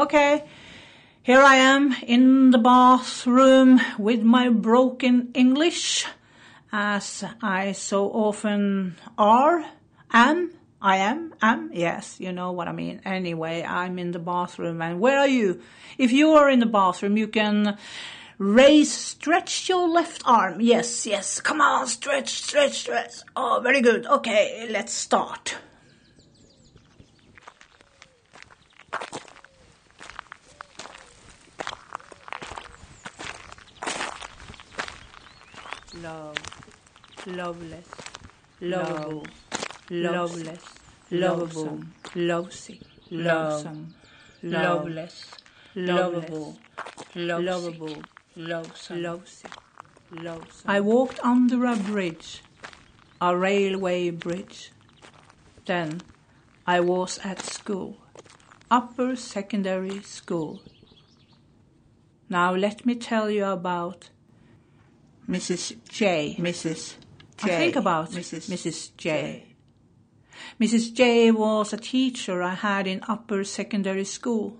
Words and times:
Okay, 0.00 0.44
here 1.22 1.42
I 1.42 1.56
am 1.56 1.94
in 2.06 2.52
the 2.52 2.58
bathroom 2.58 3.82
with 3.98 4.22
my 4.22 4.48
broken 4.48 5.30
English, 5.34 6.06
as 6.72 7.22
I 7.42 7.72
so 7.72 8.08
often 8.08 8.96
are, 9.18 9.62
am, 10.10 10.52
I 10.80 10.96
am, 10.96 11.34
am, 11.42 11.68
yes, 11.74 12.16
you 12.18 12.32
know 12.32 12.50
what 12.52 12.66
I 12.66 12.72
mean. 12.72 13.02
Anyway, 13.04 13.62
I'm 13.62 13.98
in 13.98 14.12
the 14.12 14.18
bathroom, 14.18 14.80
and 14.80 15.00
where 15.00 15.18
are 15.18 15.28
you? 15.28 15.60
If 15.98 16.12
you 16.12 16.30
are 16.30 16.48
in 16.48 16.60
the 16.60 16.72
bathroom, 16.80 17.18
you 17.18 17.28
can 17.28 17.76
raise, 18.38 18.90
stretch 18.90 19.68
your 19.68 19.86
left 19.86 20.22
arm. 20.24 20.62
Yes, 20.62 21.04
yes, 21.04 21.42
come 21.42 21.60
on, 21.60 21.86
stretch, 21.86 22.42
stretch, 22.42 22.78
stretch. 22.78 23.16
Oh, 23.36 23.60
very 23.62 23.82
good. 23.82 24.06
Okay, 24.06 24.66
let's 24.70 24.94
start. 24.94 25.58
Love, 36.02 36.36
loveless, 37.26 37.88
lovable, 38.60 39.26
loveless, 39.90 40.64
lovable, 41.10 41.80
lovesick, 42.14 42.80
lovesome, 43.10 43.94
loveless, 44.42 45.30
lovable, 45.74 46.58
lovable, 47.14 48.02
lovesome, 48.36 49.02
lovesome. 49.02 49.50
I 50.66 50.80
walked 50.80 51.20
under 51.20 51.66
a 51.66 51.76
bridge, 51.76 52.42
a 53.20 53.36
railway 53.36 54.10
bridge. 54.10 54.72
Then 55.66 56.00
I 56.66 56.80
was 56.80 57.18
at 57.22 57.40
school, 57.40 57.98
upper 58.70 59.16
secondary 59.16 60.02
school. 60.02 60.62
Now 62.28 62.54
let 62.54 62.86
me 62.86 62.94
tell 62.94 63.30
you 63.30 63.44
about 63.44 64.10
Mrs. 65.30 65.76
J. 65.88 66.36
Mrs. 66.40 66.94
J. 67.36 67.54
I 67.54 67.58
think 67.58 67.76
about 67.76 68.10
Mrs. 68.10 68.50
Mrs. 68.50 68.90
J. 68.96 69.54
Mrs. 70.60 70.92
J 70.92 71.30
was 71.30 71.72
a 71.72 71.76
teacher 71.76 72.42
I 72.42 72.54
had 72.54 72.88
in 72.88 73.04
upper 73.06 73.44
secondary 73.44 74.04
school. 74.04 74.58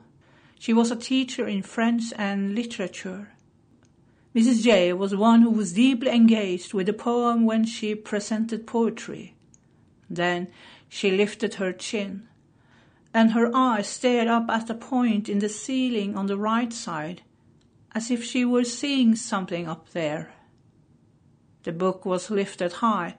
She 0.61 0.73
was 0.73 0.93
a 0.93 0.97
teacher 0.97 1.49
in 1.49 1.63
French 1.63 2.13
and 2.17 2.55
literature. 2.55 3.33
Mrs. 4.33 4.63
J 4.63 4.93
was 4.93 5.17
one 5.17 5.43
who 5.43 5.51
was 5.51 5.73
deeply 5.73 6.13
engaged 6.13 6.73
with 6.73 6.87
the 6.87 6.93
poem 6.93 7.45
when 7.45 7.65
she 7.65 7.97
presented 7.97 8.65
poetry. 8.65 9.35
Then 10.09 10.47
she 10.89 11.11
lifted 11.11 11.55
her 11.55 11.73
chin, 11.73 12.29
and 13.13 13.33
her 13.33 13.51
eyes 13.53 13.89
stared 13.89 14.29
up 14.29 14.49
at 14.49 14.71
a 14.71 14.75
point 14.75 15.29
in 15.29 15.41
the 15.41 15.49
ceiling 15.49 16.17
on 16.17 16.27
the 16.27 16.39
right 16.39 16.73
side, 16.73 17.23
as 17.93 18.09
if 18.09 18.23
she 18.23 18.45
were 18.45 18.63
seeing 18.63 19.17
something 19.17 19.67
up 19.67 19.91
there. 19.91 20.33
The 21.65 21.73
book 21.73 22.07
was 22.07 22.31
lifted 22.31 22.75
high, 22.75 23.17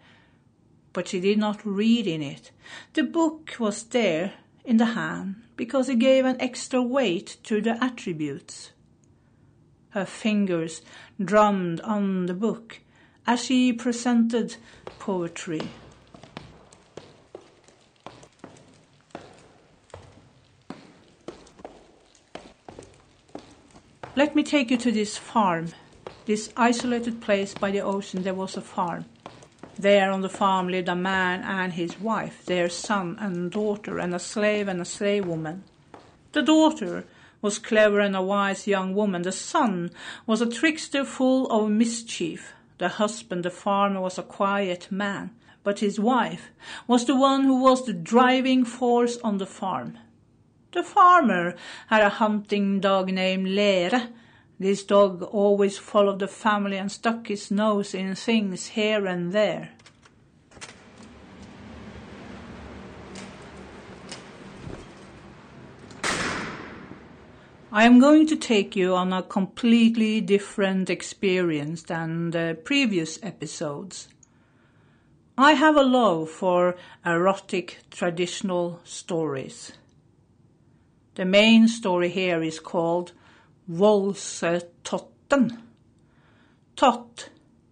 but 0.94 1.08
she 1.08 1.20
did 1.20 1.38
not 1.38 1.66
read 1.66 2.08
in 2.08 2.22
it. 2.22 2.52
The 2.94 3.04
book 3.04 3.56
was 3.60 3.84
there 3.84 4.34
in 4.66 4.78
the 4.78 4.86
hand 4.86 5.36
because 5.56 5.90
it 5.90 6.00
gave 6.00 6.26
an 6.26 6.40
extra 6.40 6.82
weight 6.82 7.38
to 7.44 7.62
the 7.62 7.82
attributes. 7.84 8.72
Her 9.92 10.06
fingers 10.06 10.82
drummed 11.24 11.82
on 11.82 12.26
the 12.26 12.34
book 12.34 12.80
as 13.28 13.46
she 13.46 13.74
presented 13.74 14.56
poetry. 15.00 15.62
Let 24.16 24.36
me 24.36 24.44
take 24.44 24.72
you 24.72 24.78
to 24.78 24.92
this 24.92 25.18
farm 25.18 25.70
this 26.32 26.50
isolated 26.56 27.20
place 27.20 27.54
by 27.54 27.70
the 27.72 27.82
ocean, 27.82 28.24
there 28.24 28.34
was 28.34 28.56
a 28.56 28.62
farm. 28.62 29.04
There 29.78 30.10
on 30.10 30.22
the 30.22 30.30
farm 30.30 30.70
lived 30.70 30.88
a 30.88 30.96
man 30.96 31.42
and 31.44 31.74
his 31.74 32.00
wife, 32.00 32.46
their 32.46 32.70
son 32.70 33.18
and 33.20 33.52
daughter, 33.52 34.00
and 34.00 34.16
a 34.16 34.20
slave 34.20 34.70
and 34.70 34.80
a 34.80 34.86
slave 34.86 35.26
woman. 35.26 35.66
The 36.32 36.42
daughter 36.42 37.04
was 37.42 37.60
clever 37.60 38.00
and 38.00 38.16
a 38.16 38.22
wise 38.22 38.66
young 38.66 38.96
woman. 38.96 39.24
The 39.24 39.34
son 39.34 39.92
was 40.26 40.40
a 40.40 40.50
trickster 40.50 41.04
full 41.04 41.48
of 41.48 41.70
mischief. 41.70 42.54
The 42.78 42.88
husband, 42.88 43.44
the 43.44 43.50
farmer, 43.50 44.00
was 44.00 44.18
a 44.18 44.24
quiet 44.24 44.90
man. 44.90 45.32
But 45.66 45.80
his 45.80 46.00
wife 46.00 46.50
was 46.88 47.04
the 47.04 47.18
one 47.18 47.44
who 47.44 47.62
was 47.62 47.86
the 47.86 47.94
driving 48.14 48.64
force 48.64 49.18
on 49.18 49.38
the 49.38 49.46
farm. 49.46 49.98
The 50.72 50.84
farmer 50.84 51.56
had 51.88 52.04
a 52.04 52.18
hunting 52.24 52.80
dog 52.80 53.12
named 53.12 53.50
Lere, 53.50 54.08
this 54.62 54.84
dog 54.84 55.24
always 55.24 55.80
followed 55.80 56.20
the 56.20 56.28
family 56.28 56.78
and 56.78 56.92
stuck 56.92 57.28
his 57.28 57.50
nose 57.50 57.96
in 57.96 58.14
things 58.14 58.68
here 58.68 59.08
and 59.08 59.34
there. 59.34 59.72
I 67.72 67.86
am 67.86 68.00
going 68.00 68.28
to 68.28 68.36
take 68.36 68.76
you 68.76 68.94
on 68.94 69.12
a 69.12 69.24
completely 69.24 70.22
different 70.22 70.90
experience 70.90 71.84
than 71.84 72.30
the 72.30 72.56
previous 72.64 73.18
episodes. 73.24 74.10
I 75.38 75.54
have 75.54 75.76
a 75.76 75.84
love 75.84 76.30
for 76.30 76.76
erotic 77.04 77.80
traditional 77.90 78.80
stories. 78.84 79.72
The 81.16 81.26
main 81.26 81.68
story 81.68 82.10
here 82.10 82.44
is 82.44 82.60
called 82.60 83.14
Volsetotten. 83.72 85.58
Tot 86.76 87.30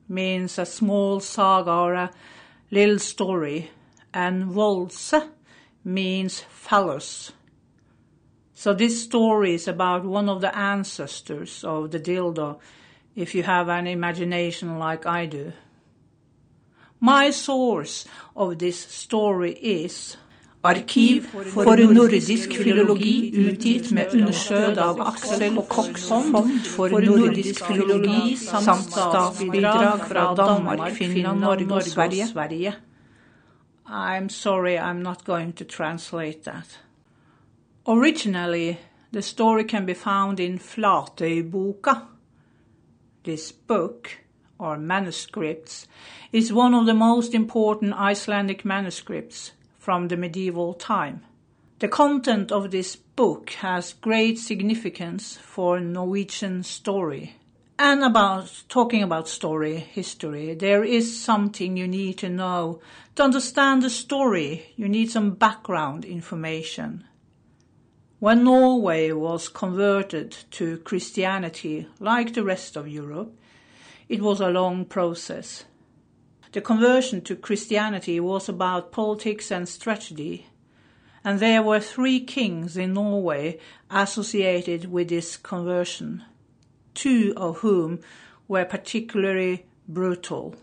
means 0.08 0.58
a 0.58 0.66
small 0.66 1.20
saga 1.20 1.72
or 1.72 1.94
a 1.94 2.12
little 2.72 3.00
story, 3.00 3.72
and 4.14 4.46
Volse 4.46 5.30
means 5.84 6.46
phallus. 6.50 7.34
So 8.54 8.74
this 8.74 9.04
story 9.04 9.56
is 9.56 9.68
about 9.68 10.06
one 10.06 10.30
of 10.30 10.42
the 10.42 10.58
ancestors 10.58 11.64
of 11.64 11.92
the 11.92 12.00
dildo, 12.00 12.60
if 13.16 13.36
you 13.36 13.44
have 13.44 13.68
an 13.68 13.88
imagination 13.88 14.80
like 14.80 15.06
I 15.06 15.26
do. 15.26 15.52
My 17.02 17.32
source 17.32 18.06
of 18.36 18.60
this 18.60 18.80
story 18.80 19.54
is 19.54 20.18
Arkiv 20.64 21.22
for 21.54 21.94
nordisk 21.94 22.54
filologi 22.64 23.32
utgitt 23.48 23.92
med 23.96 24.12
understøt 24.14 24.78
av 24.78 24.98
Aksel 25.02 25.56
Koksholm 25.56 26.34
for 26.68 27.00
nordisk 27.00 27.64
filologi 27.64 28.36
samt 28.36 28.92
statsbidrag 28.92 30.04
fra 30.10 30.34
Danmark, 30.36 30.92
Finland, 30.98 31.40
Norge 31.40 31.74
og 31.74 31.84
Sverige. 31.84 32.74
I'm 33.88 34.28
sorry, 34.30 34.76
I'm 34.76 35.02
not 35.02 35.24
going 35.26 35.56
to 35.56 35.64
translate 35.64 36.44
that. 36.44 36.80
Originally, 37.88 38.78
the 39.14 39.22
story 39.22 39.64
can 39.64 39.86
be 39.86 39.96
found 39.96 40.40
in 40.40 40.60
Flatøyboka. 40.60 41.94
This 43.24 43.54
book, 43.68 44.10
or 44.60 44.78
manuscripts, 44.78 45.88
is 46.34 46.54
one 46.54 46.78
of 46.78 46.86
the 46.86 46.94
most 46.94 47.34
important 47.34 47.94
Icelandic 48.12 48.66
manuscripts 48.66 49.54
from 49.90 50.10
the 50.10 50.18
medieval 50.18 50.76
time. 50.76 51.26
The 51.80 51.88
content 51.88 52.52
of 52.52 52.70
this 52.70 52.96
book 52.96 53.50
has 53.62 53.94
great 53.94 54.38
significance 54.38 55.36
for 55.36 55.80
Norwegian 55.80 56.62
story. 56.62 57.38
And 57.80 58.04
about 58.04 58.66
talking 58.70 59.02
about 59.02 59.28
story, 59.28 59.78
history, 59.78 60.54
there 60.54 60.84
is 60.84 61.20
something 61.20 61.76
you 61.76 61.88
need 61.88 62.20
to 62.20 62.30
know. 62.30 62.82
To 63.16 63.24
understand 63.24 63.82
the 63.82 63.90
story, 63.90 64.74
you 64.76 64.88
need 64.88 65.10
some 65.10 65.32
background 65.32 66.06
information. 66.06 67.06
When 68.20 68.44
Norway 68.44 69.12
was 69.12 69.50
converted 69.50 70.38
to 70.52 70.78
Christianity, 70.78 71.88
like 72.00 72.36
the 72.36 72.44
rest 72.44 72.76
of 72.76 72.88
Europe, 72.88 73.36
it 74.08 74.22
was 74.22 74.40
a 74.40 74.50
long 74.50 74.86
process. 74.86 75.66
The 76.52 76.62
conversion 76.62 77.22
to 77.22 77.36
Christianity 77.36 78.20
was 78.20 78.50
about 78.50 78.92
politics 78.92 79.52
and 79.52 79.70
strategy, 79.70 80.48
and 81.24 81.40
there 81.40 81.62
were 81.62 81.80
three 81.80 82.20
kings 82.20 82.76
in 82.76 82.94
Norway 82.94 83.60
associated 83.92 84.92
with 84.92 85.10
this 85.10 85.38
conversion, 85.38 86.24
two 86.96 87.34
of 87.38 87.60
whom 87.60 88.00
were 88.48 88.66
particularly 88.66 89.68
brutal. 89.88 90.56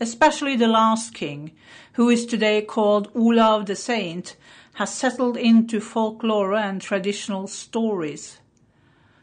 Especially 0.00 0.56
the 0.56 0.68
last 0.68 1.12
king, 1.12 1.50
who 1.92 2.08
is 2.08 2.24
today 2.24 2.62
called 2.62 3.10
Olav 3.14 3.66
the 3.66 3.76
Saint, 3.76 4.36
has 4.74 4.94
settled 4.94 5.36
into 5.36 5.80
folklore 5.80 6.54
and 6.54 6.80
traditional 6.80 7.46
stories. 7.46 8.38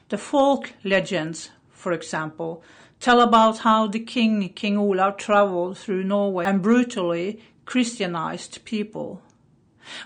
The 0.10 0.20
folk 0.20 0.74
legends, 0.84 1.50
for 1.72 1.92
example, 1.92 2.62
tell 3.00 3.22
about 3.22 3.60
how 3.60 3.88
the 3.88 4.00
king, 4.00 4.50
King 4.50 4.78
Olav, 4.78 5.18
traveled 5.18 5.78
through 5.78 6.04
Norway 6.04 6.46
and 6.46 6.62
brutally 6.62 7.42
Christianized 7.66 8.64
people. 8.66 9.22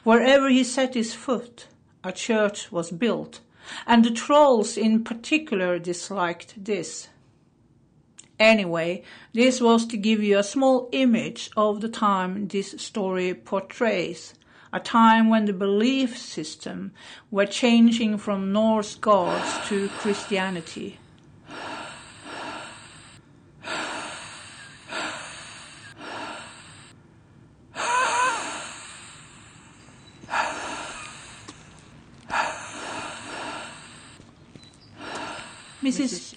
Wherever 0.04 0.50
he 0.50 0.64
set 0.64 0.94
his 0.94 1.14
foot, 1.14 1.68
a 2.04 2.12
church 2.12 2.72
was 2.72 2.92
built, 2.92 3.42
and 3.86 4.04
the 4.04 4.12
trolls 4.12 4.78
in 4.78 5.04
particular 5.04 5.80
disliked 5.80 6.64
this. 6.64 7.10
Anyway, 8.40 9.04
this 9.34 9.62
was 9.62 9.86
to 9.86 9.98
give 9.98 10.24
you 10.24 10.38
a 10.38 10.44
small 10.44 10.90
image 10.92 11.52
of 11.56 11.82
the 11.82 11.90
time 11.90 12.48
this 12.48 12.72
story 12.80 13.36
portrays, 13.36 14.34
a 14.74 14.80
time 14.80 15.30
when 15.30 15.46
the 15.46 15.54
belief 15.54 16.18
system 16.18 16.92
were 17.30 17.46
changing 17.46 18.18
from 18.18 18.52
Norse 18.52 18.96
gods 18.96 19.68
to 19.68 19.90
Christianity. 19.90 20.98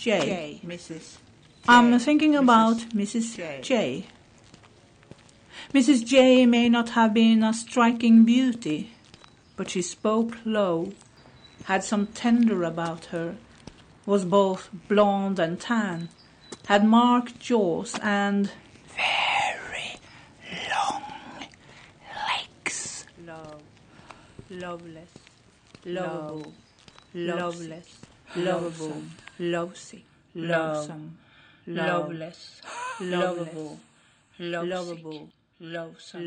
Mrs. 0.05 0.25
J. 0.25 0.61
Mrs. 0.67 1.17
I'm 1.67 1.99
thinking 1.99 2.37
about 2.37 2.77
Mrs. 2.91 3.37
J. 3.37 3.61
J. 3.63 4.07
Mrs. 5.73 6.05
J 6.05 6.45
may 6.45 6.69
not 6.69 6.91
have 6.91 7.15
been 7.15 7.43
a 7.43 7.55
striking 7.55 8.25
beauty, 8.25 8.93
but 9.57 9.71
she 9.71 9.81
spoke 9.81 10.37
low, 10.45 10.93
had 11.65 11.83
some 11.83 12.09
tender 12.09 12.65
about 12.65 13.07
her, 13.07 13.37
was 14.05 14.27
both 14.27 14.69
blonde 14.89 15.39
and 15.39 15.59
tan, 15.59 16.11
had 16.67 16.85
marked 16.85 17.41
jaws 17.41 17.99
and 18.03 18.51
very 18.95 19.99
long 20.71 21.03
legs. 22.29 23.07
Love. 23.25 23.63
Loveless, 24.51 25.11
Lovable. 25.87 26.53
loveless, 27.15 28.01
Lovable. 28.37 29.03
Love. 30.35 30.87
lovesome, 30.87 31.19
loveless, 31.67 32.61
Lovable. 33.01 33.81
Lovable. 34.39 35.31
Lovesick. 35.61 36.23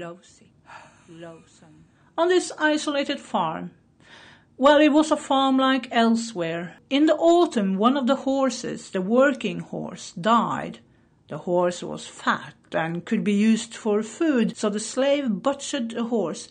Lovesome. 1.10 1.86
on 2.18 2.30
this 2.30 2.52
isolated 2.58 3.20
farm. 3.20 3.72
Well, 4.58 4.80
it 4.80 4.90
was 4.90 5.12
a 5.12 5.18
farm 5.18 5.58
like 5.58 5.88
elsewhere. 5.92 6.78
In 6.90 7.06
the 7.06 7.16
autumn, 7.16 7.78
one 7.78 7.96
of 7.96 8.08
the 8.08 8.16
horses, 8.16 8.90
the 8.90 9.02
working 9.02 9.60
horse, 9.60 10.14
died. 10.14 10.80
The 11.30 11.40
horse 11.40 11.84
was 11.84 12.08
fat 12.08 12.56
and 12.72 13.06
could 13.06 13.24
be 13.24 13.34
used 13.34 13.76
for 13.76 14.02
food, 14.02 14.58
so 14.58 14.70
the 14.70 14.80
slave 14.80 15.44
butchered 15.44 15.92
the 15.92 16.06
horse. 16.06 16.50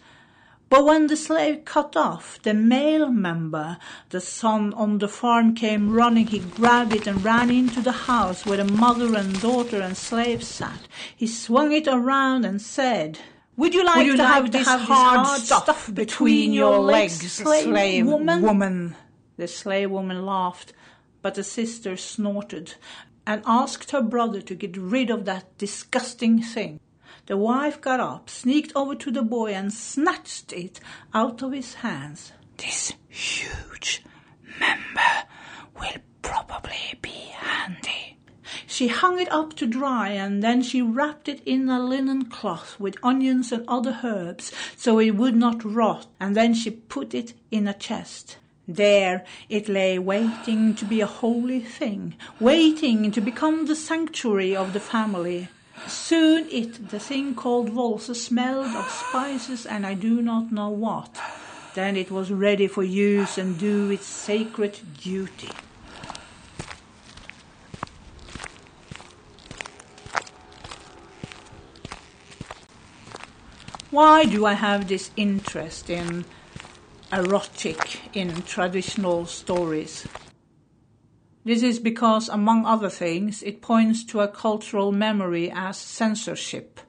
But 0.68 0.84
when 0.84 1.06
the 1.06 1.16
slave 1.16 1.64
cut 1.64 1.96
off, 1.96 2.40
the 2.42 2.52
male 2.52 3.10
member, 3.10 3.78
the 4.10 4.20
son 4.20 4.74
on 4.74 4.98
the 4.98 5.08
farm 5.08 5.54
came 5.54 5.92
running. 5.92 6.26
He 6.26 6.40
grabbed 6.40 6.92
it 6.92 7.06
and 7.06 7.24
ran 7.24 7.50
into 7.50 7.80
the 7.80 7.92
house 7.92 8.44
where 8.44 8.56
the 8.56 8.64
mother 8.64 9.14
and 9.16 9.40
daughter 9.40 9.80
and 9.80 9.96
slave 9.96 10.42
sat. 10.42 10.88
He 11.14 11.28
swung 11.28 11.72
it 11.72 11.86
around 11.86 12.44
and 12.44 12.60
said, 12.60 13.20
would 13.56 13.74
you 13.74 13.84
like, 13.84 13.96
Would 13.96 14.06
you 14.06 14.16
to, 14.16 14.22
like 14.22 14.34
have 14.34 14.44
to 14.46 14.50
this 14.50 14.66
have 14.66 14.80
this 14.80 14.88
hard, 14.88 15.26
hard 15.26 15.40
stuff, 15.40 15.62
stuff 15.62 15.94
between 15.94 16.52
your 16.52 16.78
legs, 16.78 17.32
slave 17.32 17.64
slave 17.64 18.06
woman? 18.06 18.42
woman? 18.42 18.96
The 19.38 19.48
slave 19.48 19.90
woman 19.90 20.26
laughed, 20.26 20.74
but 21.22 21.36
the 21.36 21.44
sister 21.44 21.96
snorted 21.96 22.74
and 23.26 23.42
asked 23.46 23.92
her 23.92 24.02
brother 24.02 24.42
to 24.42 24.54
get 24.54 24.76
rid 24.76 25.10
of 25.10 25.24
that 25.24 25.56
disgusting 25.58 26.42
thing. 26.42 26.80
The 27.26 27.36
wife 27.36 27.80
got 27.80 27.98
up, 27.98 28.30
sneaked 28.30 28.72
over 28.76 28.94
to 28.94 29.10
the 29.10 29.22
boy, 29.22 29.52
and 29.52 29.72
snatched 29.72 30.52
it 30.52 30.78
out 31.12 31.42
of 31.42 31.52
his 31.52 31.74
hands. 31.74 32.32
This 32.56 32.92
huge 33.08 34.04
member 34.60 35.26
will 35.78 36.00
probably 36.22 36.98
be 37.02 37.34
handy. 37.34 38.16
She 38.68 38.88
hung 38.88 39.18
it 39.18 39.30
up 39.32 39.54
to 39.56 39.66
dry 39.66 40.10
and 40.10 40.42
then 40.42 40.62
she 40.62 40.80
wrapped 40.82 41.28
it 41.28 41.42
in 41.44 41.68
a 41.68 41.82
linen 41.82 42.26
cloth 42.26 42.78
with 42.78 42.96
onions 43.02 43.50
and 43.50 43.64
other 43.66 44.00
herbs 44.04 44.52
so 44.76 45.00
it 45.00 45.16
would 45.16 45.34
not 45.34 45.64
rot, 45.64 46.06
and 46.20 46.36
then 46.36 46.54
she 46.54 46.70
put 46.70 47.12
it 47.12 47.34
in 47.50 47.66
a 47.66 47.74
chest. 47.74 48.36
There 48.68 49.24
it 49.48 49.68
lay 49.68 49.98
waiting 49.98 50.74
to 50.76 50.84
be 50.84 51.00
a 51.00 51.06
holy 51.06 51.60
thing, 51.60 52.14
waiting 52.38 53.10
to 53.10 53.20
become 53.20 53.66
the 53.66 53.76
sanctuary 53.76 54.54
of 54.54 54.72
the 54.72 54.80
family. 54.80 55.48
Soon 55.86 56.48
it, 56.50 56.88
the 56.88 56.98
thing 56.98 57.34
called 57.34 57.70
Volse, 57.70 58.14
smelled 58.14 58.74
of 58.74 58.90
spices 58.90 59.66
and 59.66 59.86
I 59.86 59.94
do 59.94 60.20
not 60.20 60.50
know 60.50 60.70
what. 60.70 61.20
Then 61.74 61.96
it 61.96 62.10
was 62.10 62.32
ready 62.32 62.66
for 62.66 62.82
use 62.82 63.38
and 63.38 63.58
do 63.58 63.90
its 63.90 64.06
sacred 64.06 64.78
duty. 65.00 65.50
Why 73.90 74.24
do 74.24 74.44
I 74.44 74.54
have 74.54 74.88
this 74.88 75.10
interest 75.16 75.88
in 75.88 76.24
erotic 77.12 78.00
in 78.14 78.42
traditional 78.42 79.26
stories? 79.26 80.06
This 81.46 81.62
is 81.62 81.78
because, 81.78 82.28
among 82.28 82.66
other 82.66 82.90
things, 82.90 83.40
it 83.44 83.62
points 83.62 84.02
to 84.06 84.18
a 84.18 84.26
cultural 84.26 84.90
memory 84.90 85.48
as 85.48 85.76
censorship. 85.76 86.80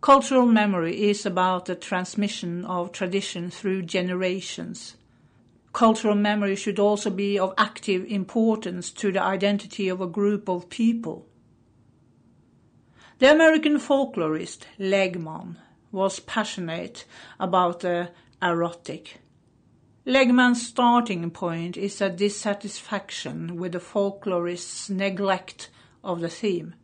Cultural 0.00 0.46
memory 0.46 1.10
is 1.10 1.26
about 1.26 1.64
the 1.64 1.74
transmission 1.74 2.64
of 2.64 2.92
tradition 2.92 3.50
through 3.50 3.82
generations. 3.82 4.94
Cultural 5.72 6.14
memory 6.14 6.54
should 6.54 6.78
also 6.78 7.10
be 7.10 7.36
of 7.36 7.52
active 7.58 8.04
importance 8.04 8.92
to 8.92 9.10
the 9.10 9.20
identity 9.20 9.88
of 9.88 10.00
a 10.00 10.06
group 10.06 10.48
of 10.48 10.70
people. 10.70 11.26
The 13.18 13.32
American 13.32 13.78
folklorist 13.78 14.66
Legman 14.78 15.56
was 15.90 16.20
passionate 16.20 17.06
about 17.40 17.80
the 17.80 18.12
erotic. 18.40 19.18
Legman's 20.08 20.66
starting 20.66 21.30
point 21.30 21.76
is 21.76 22.00
a 22.00 22.08
dissatisfaction 22.08 23.56
with 23.56 23.72
the 23.72 23.78
folklorist's 23.78 24.88
neglect 24.88 25.68
of 26.02 26.22
the 26.22 26.30
theme. 26.30 26.74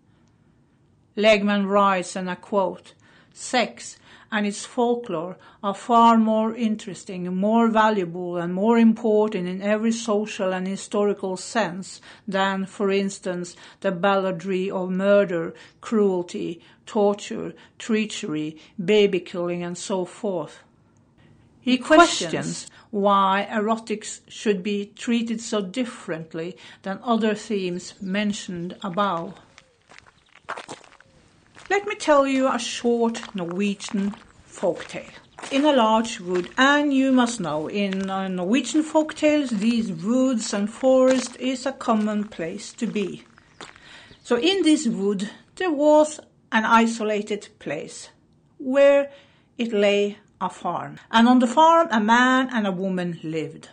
Legman 1.17 1.67
writes, 1.67 2.17
and 2.17 2.31
I 2.31 2.35
quote, 2.35 2.93
Sex 3.33 3.97
and 4.31 4.47
its 4.47 4.67
folklore 4.67 5.39
are 5.63 5.73
far 5.73 6.19
more 6.19 6.55
interesting, 6.55 7.35
more 7.35 7.69
valuable, 7.69 8.37
and 8.37 8.53
more 8.53 8.77
important 8.77 9.49
in 9.49 9.63
every 9.63 9.93
social 9.93 10.53
and 10.53 10.67
historical 10.67 11.39
sense 11.39 12.03
than, 12.29 12.67
for 12.67 12.91
instance, 12.91 13.57
the 13.81 13.91
balladry 13.91 14.69
of 14.69 14.91
murder, 14.91 15.55
cruelty, 15.81 16.61
torture, 16.85 17.55
treachery, 17.79 18.59
baby 18.85 19.21
killing, 19.21 19.63
and 19.63 19.79
so 19.79 20.05
forth. 20.05 20.63
He 21.65 21.79
questions 21.79 22.67
why 22.91 23.49
erotics 23.51 24.21
should 24.29 24.63
be 24.63 24.93
treated 24.95 25.41
so 25.41 25.63
differently 25.63 26.59
than 26.83 27.01
other 27.03 27.35
themes 27.35 27.95
mentioned 28.03 28.77
above. 28.83 29.33
Let 31.71 31.87
me 31.87 31.95
tell 31.95 32.27
you 32.27 32.53
a 32.53 32.59
short 32.59 33.35
Norwegian 33.35 34.15
folktale. 34.47 35.09
In 35.51 35.65
a 35.65 35.73
large 35.73 36.21
wood, 36.21 36.51
and 36.59 36.93
you 36.93 37.13
must 37.13 37.41
know, 37.41 37.69
in 37.69 38.11
uh, 38.11 38.29
Norwegian 38.29 38.83
folktales, 38.83 39.49
these 39.49 39.91
woods 39.91 40.53
and 40.53 40.69
forests 40.69 41.35
is 41.37 41.65
a 41.65 41.73
common 41.73 42.25
place 42.25 42.75
to 42.75 42.87
be. 42.87 43.25
So 44.23 44.37
in 44.37 44.65
this 44.65 44.87
wood, 44.87 45.31
there 45.57 45.73
was 45.73 46.21
an 46.53 46.67
isolated 46.67 47.49
place 47.59 48.11
where 48.59 49.11
it 49.57 49.73
lay 49.73 50.19
a 50.45 50.51
farm. 50.51 50.99
And 51.11 51.29
on 51.29 51.39
the 51.39 51.47
farm, 51.47 51.89
a 51.91 52.01
man 52.01 52.49
and 52.53 52.67
a 52.67 52.73
woman 52.73 53.19
lived. 53.23 53.71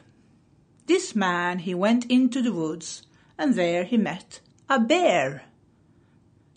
This 0.87 1.15
man, 1.15 1.59
he 1.59 1.73
went 1.73 2.05
into 2.05 2.41
the 2.41 2.53
woods, 2.53 3.03
and 3.37 3.55
there 3.55 3.83
he 3.83 3.97
met 3.97 4.39
a 4.69 4.79
bear. 4.79 5.43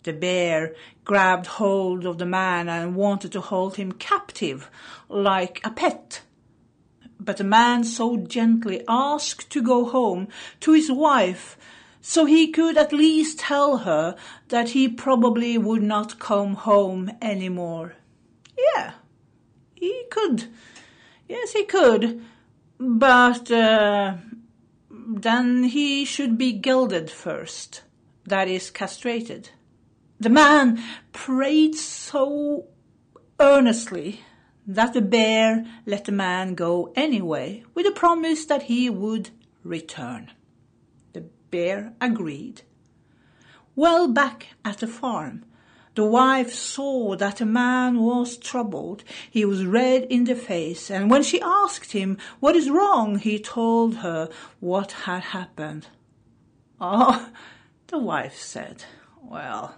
The 0.03 0.13
bear 0.13 0.73
grabbed 1.03 1.47
hold 1.47 2.05
of 2.05 2.17
the 2.17 2.25
man 2.25 2.69
and 2.69 2.95
wanted 2.95 3.31
to 3.33 3.41
hold 3.41 3.75
him 3.75 3.91
captive, 3.91 4.69
like 5.09 5.59
a 5.65 5.71
pet. 5.71 6.21
But 7.19 7.37
the 7.37 7.43
man 7.43 7.83
so 7.83 8.17
gently 8.17 8.83
asked 8.87 9.49
to 9.49 9.61
go 9.61 9.85
home 9.85 10.27
to 10.61 10.73
his 10.73 10.91
wife, 10.91 11.57
so 12.01 12.25
he 12.25 12.51
could 12.51 12.77
at 12.77 12.93
least 12.93 13.39
tell 13.39 13.79
her 13.79 14.15
that 14.49 14.69
he 14.69 14.87
probably 14.87 15.57
would 15.57 15.83
not 15.83 16.19
come 16.19 16.53
home 16.53 17.11
anymore. 17.21 17.95
Yeah, 18.57 18.93
he 19.87 20.03
could. 20.09 20.45
Yes, 21.27 21.53
he 21.53 21.65
could. 21.65 22.23
But 22.79 23.51
uh, 23.51 24.15
then 24.89 25.63
he 25.63 26.05
should 26.05 26.37
be 26.37 26.51
gelded 26.53 27.09
first, 27.09 27.83
that 28.25 28.47
is, 28.47 28.71
castrated. 28.71 29.49
The 30.19 30.29
man 30.29 30.81
prayed 31.13 31.75
so 31.75 32.67
earnestly 33.39 34.21
that 34.67 34.93
the 34.93 35.01
bear 35.01 35.65
let 35.85 36.05
the 36.05 36.11
man 36.11 36.55
go 36.55 36.91
anyway 36.95 37.63
with 37.73 37.85
a 37.85 37.91
promise 37.91 38.45
that 38.45 38.63
he 38.63 38.89
would 38.89 39.29
return. 39.63 40.31
The 41.13 41.25
bear 41.51 41.93
agreed. 42.01 42.63
Well 43.75 44.07
back 44.07 44.47
at 44.63 44.77
the 44.77 44.87
farm, 44.87 45.43
the 45.95 46.05
wife 46.05 46.53
saw 46.53 47.15
that 47.15 47.37
the 47.37 47.45
man 47.45 48.01
was 48.01 48.37
troubled. 48.37 49.03
He 49.31 49.45
was 49.45 49.65
red 49.65 50.03
in 50.03 50.25
the 50.25 50.35
face, 50.35 50.91
and 50.91 51.09
when 51.09 51.23
she 51.23 51.41
asked 51.41 51.93
him 51.93 52.17
what 52.39 52.55
is 52.55 52.69
wrong, 52.69 53.17
he 53.17 53.39
told 53.39 53.97
her 53.97 54.29
what 54.59 54.91
had 54.91 55.23
happened. 55.23 55.87
Oh, 56.79 57.29
the 57.87 57.97
wife 57.97 58.37
said, 58.37 58.83
well, 59.21 59.75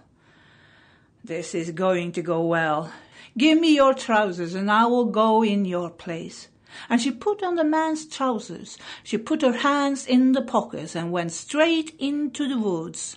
this 1.22 1.54
is 1.54 1.70
going 1.70 2.12
to 2.12 2.22
go 2.22 2.42
well. 2.42 2.92
Give 3.36 3.60
me 3.60 3.76
your 3.76 3.94
trousers 3.94 4.54
and 4.54 4.70
I 4.70 4.86
will 4.86 5.04
go 5.06 5.44
in 5.44 5.64
your 5.64 5.90
place. 5.90 6.48
And 6.90 7.00
she 7.00 7.12
put 7.12 7.42
on 7.42 7.54
the 7.54 7.64
man's 7.64 8.06
trousers. 8.06 8.78
She 9.02 9.16
put 9.16 9.42
her 9.42 9.58
hands 9.58 10.06
in 10.06 10.32
the 10.32 10.42
pockets 10.42 10.96
and 10.96 11.12
went 11.12 11.32
straight 11.32 11.94
into 11.98 12.48
the 12.48 12.58
woods. 12.58 13.16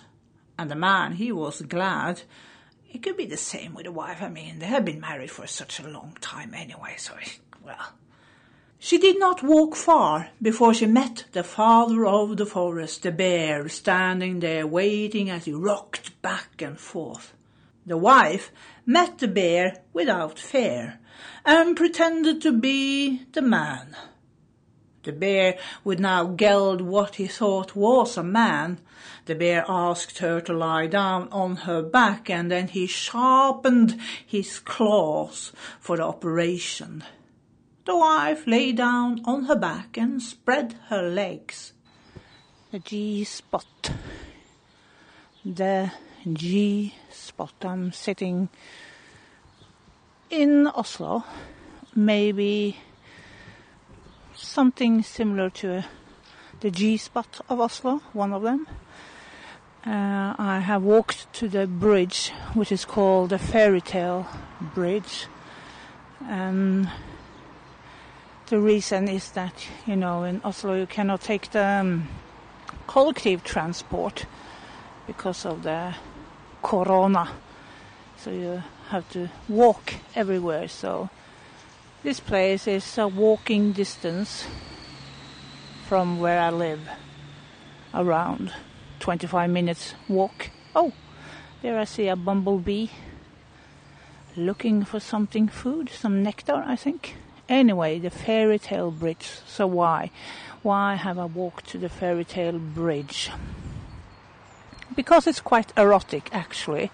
And 0.58 0.70
the 0.70 0.76
man, 0.76 1.14
he 1.14 1.32
was 1.32 1.62
glad 1.62 2.22
it 2.92 3.02
could 3.02 3.16
be 3.16 3.26
the 3.26 3.36
same 3.36 3.74
with 3.74 3.86
a 3.86 3.92
wife. 3.92 4.22
I 4.22 4.28
mean, 4.28 4.58
they 4.58 4.66
have 4.66 4.84
been 4.84 5.00
married 5.00 5.30
for 5.30 5.46
such 5.46 5.80
a 5.80 5.88
long 5.88 6.16
time 6.20 6.54
anyway, 6.54 6.94
so, 6.98 7.14
well. 7.64 7.94
She 8.78 8.98
did 8.98 9.18
not 9.18 9.42
walk 9.42 9.76
far 9.76 10.30
before 10.40 10.74
she 10.74 10.86
met 10.86 11.24
the 11.32 11.44
father 11.44 12.04
of 12.04 12.36
the 12.36 12.46
forest, 12.46 13.04
the 13.04 13.12
bear, 13.12 13.68
standing 13.68 14.40
there 14.40 14.66
waiting 14.66 15.30
as 15.30 15.44
he 15.44 15.52
rocked 15.52 16.20
back 16.20 16.60
and 16.60 16.78
forth. 16.78 17.32
The 17.86 17.96
wife 17.96 18.50
met 18.84 19.18
the 19.18 19.28
bear 19.28 19.82
without 19.92 20.38
fear 20.38 20.98
and 21.44 21.76
pretended 21.76 22.42
to 22.42 22.52
be 22.52 23.24
the 23.32 23.42
man. 23.42 23.96
The 25.02 25.12
bear 25.12 25.58
would 25.82 25.98
now 25.98 26.24
geld 26.26 26.80
what 26.80 27.16
he 27.16 27.26
thought 27.26 27.74
was 27.74 28.16
a 28.16 28.22
man. 28.22 28.78
The 29.26 29.34
bear 29.34 29.64
asked 29.68 30.18
her 30.18 30.40
to 30.42 30.52
lie 30.52 30.86
down 30.86 31.28
on 31.32 31.56
her 31.56 31.82
back 31.82 32.30
and 32.30 32.50
then 32.50 32.68
he 32.68 32.86
sharpened 32.86 34.00
his 34.24 34.60
claws 34.60 35.52
for 35.80 35.96
the 35.96 36.04
operation. 36.04 37.04
The 37.84 37.96
wife 37.96 38.46
lay 38.46 38.70
down 38.70 39.22
on 39.24 39.44
her 39.44 39.56
back 39.56 39.96
and 39.96 40.22
spread 40.22 40.76
her 40.88 41.02
legs. 41.02 41.72
The 42.70 42.78
G 42.78 43.24
spot. 43.24 43.90
The 45.44 45.90
G 46.32 46.94
spot. 47.10 47.54
I'm 47.64 47.90
sitting 47.90 48.48
in 50.30 50.68
Oslo, 50.68 51.24
maybe 51.94 52.78
something 54.34 55.02
similar 55.02 55.50
to 55.50 55.84
the 56.60 56.70
G 56.70 56.96
spot 56.96 57.40
of 57.48 57.60
Oslo, 57.60 58.00
one 58.12 58.32
of 58.32 58.42
them. 58.42 58.66
Uh, 59.84 60.34
I 60.38 60.60
have 60.64 60.82
walked 60.82 61.32
to 61.34 61.48
the 61.48 61.66
bridge, 61.66 62.30
which 62.54 62.70
is 62.70 62.84
called 62.84 63.30
the 63.30 63.38
Fairy 63.38 63.80
Tale 63.80 64.26
Bridge, 64.74 65.26
and 66.28 66.88
the 68.46 68.60
reason 68.60 69.08
is 69.08 69.32
that 69.32 69.66
you 69.86 69.96
know 69.96 70.22
in 70.22 70.40
Oslo 70.44 70.74
you 70.74 70.86
cannot 70.86 71.20
take 71.22 71.50
the 71.50 71.64
um, 71.64 72.08
collective 72.86 73.42
transport 73.42 74.26
because 75.06 75.44
of 75.44 75.64
the 75.64 75.94
corona, 76.62 77.28
so 78.16 78.30
you 78.30 78.62
have 78.90 79.10
to 79.10 79.28
walk 79.48 79.94
everywhere. 80.14 80.68
So 80.68 81.10
this 82.02 82.18
place 82.18 82.66
is 82.66 82.98
a 82.98 83.06
walking 83.06 83.72
distance 83.72 84.44
from 85.86 86.18
where 86.18 86.40
I 86.40 86.50
live, 86.50 86.80
around 87.94 88.52
25 88.98 89.50
minutes 89.50 89.94
walk. 90.08 90.50
Oh, 90.74 90.92
there 91.60 91.78
I 91.78 91.84
see 91.84 92.08
a 92.08 92.16
bumblebee 92.16 92.88
looking 94.36 94.84
for 94.84 94.98
something 94.98 95.46
food, 95.46 95.90
some 95.90 96.22
nectar, 96.22 96.64
I 96.66 96.74
think. 96.74 97.14
Anyway, 97.48 98.00
the 98.00 98.10
fairy 98.10 98.58
tale 98.58 98.90
bridge. 98.90 99.28
So 99.46 99.66
why? 99.66 100.10
Why 100.62 100.94
have 100.94 101.18
I 101.18 101.26
walked 101.26 101.68
to 101.70 101.78
the 101.78 101.88
fairy 101.88 102.24
tale 102.24 102.58
bridge? 102.58 103.30
Because 104.96 105.26
it's 105.26 105.40
quite 105.40 105.72
erotic, 105.76 106.30
actually. 106.32 106.90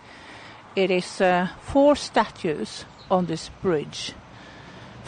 It 0.77 0.91
is 0.91 1.21
uh, 1.21 1.49
four 1.61 1.97
statues 1.97 2.85
on 3.11 3.27
this 3.27 3.49
bridge 3.63 4.13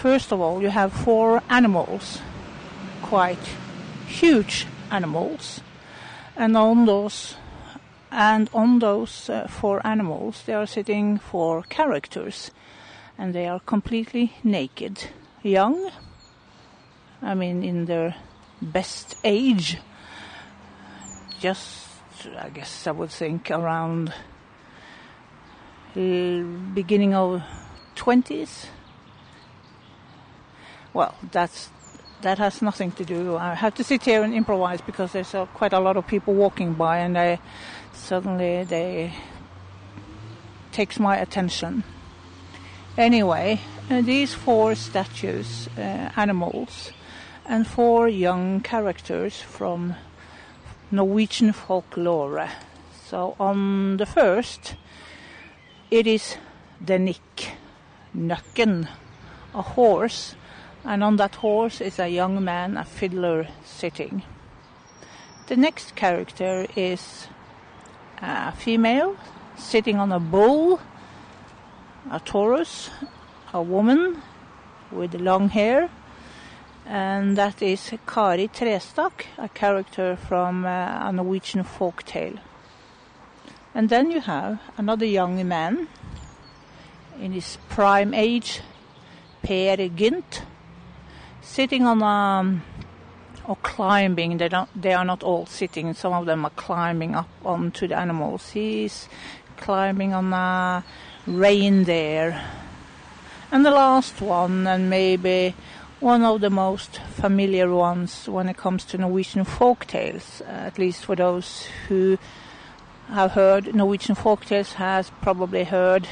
First 0.01 0.33
of 0.33 0.41
all, 0.41 0.63
you 0.63 0.71
have 0.71 0.95
four 0.95 1.43
animals, 1.51 2.23
quite 3.03 3.51
huge 4.07 4.67
animals, 4.91 5.61
and 6.35 6.57
on 6.57 6.87
those 6.87 7.37
and 8.11 8.49
on 8.55 8.79
those 8.79 9.29
uh, 9.29 9.47
four 9.47 9.87
animals, 9.87 10.43
they 10.47 10.55
are 10.55 10.67
sitting 10.67 11.19
four 11.19 11.65
characters, 11.65 12.51
and 13.19 13.35
they 13.35 13.47
are 13.47 13.61
completely 13.61 14.33
naked, 14.43 15.11
young. 15.43 15.91
I 17.21 17.35
mean, 17.35 17.63
in 17.63 17.85
their 17.85 18.17
best 18.63 19.19
age, 19.23 19.77
just 21.41 21.89
I 22.39 22.49
guess 22.49 22.87
I 22.87 22.93
would 22.93 23.11
think 23.11 23.51
around 23.51 24.15
uh, 25.95 26.41
beginning 26.73 27.13
of 27.13 27.43
twenties 27.97 28.69
well, 30.93 31.15
that's 31.31 31.71
that 32.23 32.39
has 32.39 32.61
nothing 32.61 32.93
to 32.93 33.05
do. 33.05 33.37
I 33.37 33.55
have 33.55 33.75
to 33.77 33.85
sit 33.85 34.03
here 34.03 34.23
and 34.23 34.35
improvise 34.35 34.81
because 34.83 35.13
there's 35.13 35.35
uh, 35.35 35.47
quite 35.47 35.73
a 35.73 35.81
lot 35.81 35.97
of 35.97 36.07
people 36.07 36.35
walking 36.35 36.75
by, 36.75 36.99
and 36.99 37.17
they 37.17 37.39
suddenly 37.93 38.65
they 38.65 39.13
takes 40.73 40.99
my 40.99 41.17
attention. 41.17 41.85
Anyway, 42.99 43.61
uh, 43.91 44.03
these 44.03 44.35
four 44.35 44.75
statues, 44.75 45.69
uh, 45.79 46.11
animals, 46.17 46.93
and 47.47 47.67
four 47.67 48.09
young 48.09 48.61
characters 48.61 49.41
from 49.41 49.95
Norwegian 50.91 51.53
folklore. 51.53 52.49
So 53.07 53.37
on 53.41 53.97
the 53.97 54.07
first, 54.07 54.77
it 55.91 56.07
is 56.07 56.37
the 56.81 56.99
Nick, 56.99 57.57
Nøkken, 58.15 58.89
a 59.55 59.63
horse 59.63 60.35
and 60.85 61.05
on 61.05 61.17
that 61.17 61.37
horse 61.37 61.81
is 61.81 61.99
a 61.99 62.09
young 62.09 62.43
man, 62.43 62.77
a 62.77 62.85
fiddler, 62.85 63.49
sitting. 63.65 64.23
The 65.49 65.57
next 65.57 65.95
character 65.95 66.67
is 66.77 67.29
a 68.23 68.53
female 68.53 69.17
sitting 69.57 69.97
on 69.99 70.13
a 70.13 70.21
bull, 70.21 70.81
a 72.11 72.21
Taurus, 72.21 72.91
a 73.53 73.63
woman 73.63 74.23
with 74.91 75.15
long 75.15 75.49
hair, 75.49 75.91
and 76.87 77.37
that 77.37 77.63
is 77.63 77.93
Kari 78.07 78.49
Trestakk, 78.49 79.27
a 79.39 79.49
character 79.49 80.17
from 80.17 80.65
uh, 80.65 81.09
a 81.09 81.13
Norwegian 81.13 81.63
folk 81.63 82.03
tale. 82.05 82.39
And 83.75 83.89
then 83.89 84.11
you 84.11 84.21
have 84.21 84.61
another 84.77 85.07
young 85.07 85.47
man 85.47 85.89
in 87.21 87.33
his 87.33 87.59
prime 87.69 88.15
age, 88.15 88.61
Per 89.43 89.77
Gynt, 89.89 90.43
sitting 91.51 91.85
on 91.85 92.01
um, 92.03 92.63
or 93.45 93.57
climbing. 93.57 94.39
They 94.39 94.49
don't. 94.49 94.71
They 94.81 94.95
are 94.95 95.05
not 95.05 95.23
all 95.23 95.47
sitting. 95.47 95.93
Some 95.95 96.13
of 96.13 96.27
them 96.27 96.45
are 96.45 96.57
climbing 96.57 97.15
up 97.15 97.29
onto 97.45 97.89
the 97.89 97.99
animals. 97.99 98.51
He's 98.51 99.09
climbing 99.57 100.15
on 100.15 100.33
a 100.33 100.85
reindeer. 101.27 102.41
And 103.51 103.67
the 103.67 103.73
last 103.73 104.21
one, 104.21 104.67
and 104.69 104.89
maybe 104.89 105.55
one 105.99 106.23
of 106.23 106.41
the 106.41 106.51
most 106.51 107.01
familiar 107.15 107.69
ones 107.69 108.29
when 108.29 108.49
it 108.49 108.57
comes 108.57 108.85
to 108.85 108.99
Norwegian 108.99 109.45
folk 109.45 109.87
tales, 109.87 110.41
uh, 110.47 110.51
at 110.51 110.79
least 110.79 111.05
for 111.05 111.17
those 111.17 111.67
who 111.89 112.17
have 113.09 113.33
heard 113.33 113.75
Norwegian 113.75 114.15
folk 114.15 114.45
tales, 114.45 114.75
has 114.75 115.11
probably 115.21 115.65
heard 115.65 116.07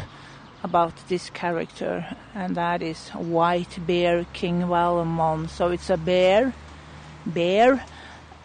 about 0.63 0.95
this 1.09 1.31
character, 1.31 2.07
and 2.35 2.57
that 2.57 2.83
is 2.83 3.09
White 3.11 3.79
Bear 3.87 4.25
King 4.33 4.63
Valemon. 4.63 5.49
So 5.49 5.69
it's 5.69 5.91
a 5.91 5.97
bear, 5.97 6.53
bear, 7.25 7.85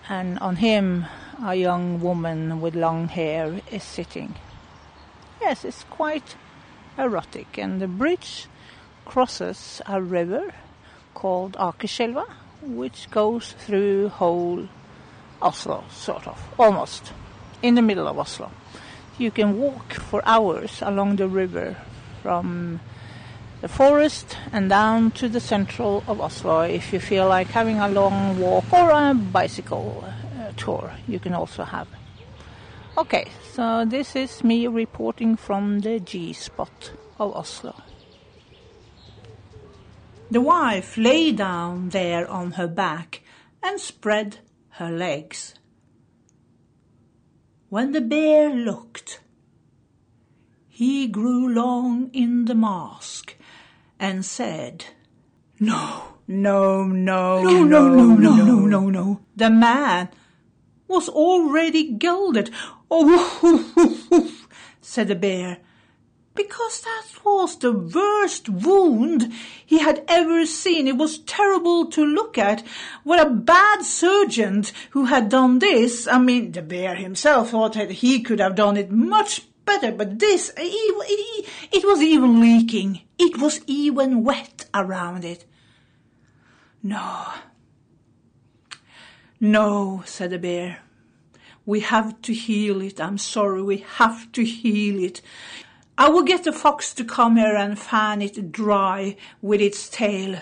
and 0.10 0.38
on 0.40 0.58
him 0.58 1.06
a 1.44 1.56
young 1.56 2.00
woman 2.02 2.62
with 2.62 2.76
long 2.76 3.08
hair 3.08 3.62
is 3.72 3.84
sitting. 3.84 4.36
Yes, 5.42 5.66
it's 5.66 5.84
quite 5.86 6.36
erotic, 6.98 7.58
and 7.58 7.82
the 7.82 7.88
bridge 7.88 8.48
crosses 9.06 9.82
a 9.88 10.02
river 10.02 10.54
called 11.14 11.54
Akerselva, 11.54 12.26
which 12.62 13.10
goes 13.10 13.54
through 13.54 14.10
whole 14.10 14.70
Oslo, 15.42 15.84
sort 15.92 16.28
of, 16.28 16.40
almost, 16.58 17.12
in 17.62 17.76
the 17.76 17.82
middle 17.82 18.08
of 18.08 18.18
Oslo. 18.18 18.52
You 19.18 19.32
can 19.32 19.58
walk 19.58 19.94
for 19.94 20.22
hours 20.26 20.82
along 20.82 21.18
the 21.18 21.28
river 21.28 21.76
from 22.24 22.80
the 23.60 23.68
forest 23.68 24.38
and 24.54 24.70
down 24.70 25.12
to 25.12 25.28
the 25.28 25.40
central 25.40 26.04
of 26.08 26.22
Oslo 26.22 26.62
if 26.62 26.94
you 26.94 27.00
feel 27.00 27.28
like 27.28 27.48
having 27.48 27.80
a 27.80 27.90
long 27.90 28.40
walk 28.40 28.72
or 28.72 28.90
a 28.92 29.14
bicycle 29.14 30.04
uh, 30.06 30.52
tour 30.56 30.94
you 31.08 31.20
can 31.20 31.34
also 31.34 31.64
have. 31.64 31.88
Okay, 32.98 33.28
so 33.54 33.86
this 33.86 34.16
is 34.16 34.44
me 34.44 34.68
reporting 34.68 35.36
from 35.36 35.80
the 35.80 36.00
G 36.00 36.32
spot 36.32 36.92
of 37.20 37.36
Oslo. 37.36 37.76
The 40.32 40.42
wife 40.42 40.98
lay 40.98 41.32
down 41.32 41.90
there 41.90 42.30
on 42.30 42.54
her 42.54 42.68
back 42.68 43.22
and 43.62 43.80
spread 43.80 44.38
her 44.78 44.90
legs. 44.90 45.56
When 47.70 47.92
the 47.92 48.02
bear 48.02 48.50
looked, 48.50 49.20
he 50.76 51.06
grew 51.06 51.48
long 51.54 52.10
in 52.14 52.46
the 52.46 52.56
mask 52.56 53.36
and 54.00 54.26
said, 54.26 54.86
No, 55.60 56.16
no, 56.28 56.84
no, 56.86 57.44
no, 57.44 57.64
no, 57.64 57.88
no, 57.90 58.16
no, 58.16 58.36
no, 58.36 58.66
no, 58.66 58.90
no. 58.90 59.22
The 59.36 59.52
man 59.52 60.10
was 60.88 61.08
already 61.08 61.92
gilded. 61.92 62.50
Oh, 62.90 64.34
said 64.82 65.10
the 65.10 65.16
bear, 65.16 65.60
because 66.34 66.82
that 66.82 67.24
was 67.24 67.56
the 67.60 67.72
worst 67.72 68.50
wound 68.50 69.32
he 69.64 69.78
had 69.78 70.04
ever 70.08 70.48
seen. 70.48 70.88
It 70.88 70.98
was 70.98 71.20
terrible 71.20 71.86
to 71.92 72.04
look 72.04 72.40
at. 72.40 72.64
What 73.04 73.24
a 73.24 73.30
bad 73.30 73.84
surgeon 73.84 74.64
who 74.90 75.06
had 75.06 75.30
done 75.30 75.60
this. 75.60 76.08
I 76.08 76.18
mean, 76.18 76.52
the 76.52 76.64
bear 76.64 76.96
himself 76.96 77.52
thought 77.52 77.74
that 77.74 77.92
he 77.92 78.24
could 78.24 78.40
have 78.40 78.56
done 78.56 78.76
it 78.76 78.90
much 78.90 79.44
better, 79.66 79.92
but 79.92 80.20
this, 80.20 80.50
it, 80.58 80.62
it, 80.62 81.46
it 81.72 81.86
was 81.86 82.02
even 82.02 82.40
leaking. 82.40 83.02
It 83.18 83.40
was 83.40 83.62
even 83.68 84.24
wet 84.24 84.66
around 84.74 85.26
it. 85.26 85.46
No. 86.82 87.28
No, 89.40 90.04
said 90.06 90.32
the 90.32 90.40
bear. 90.40 90.80
We 91.66 91.80
have 91.82 92.22
to 92.24 92.34
heal 92.34 92.82
it. 92.82 93.00
I'm 93.00 93.18
sorry, 93.18 93.62
we 93.62 93.78
have 93.78 94.32
to 94.34 94.44
heal 94.44 95.02
it. 95.04 95.22
I 95.98 96.10
will 96.10 96.24
get 96.24 96.44
the 96.44 96.52
fox 96.52 96.94
to 96.96 97.06
come 97.06 97.38
here 97.38 97.56
and 97.56 97.78
fan 97.78 98.22
it 98.22 98.52
dry 98.52 99.16
with 99.42 99.62
its 99.62 99.88
tail, 99.90 100.42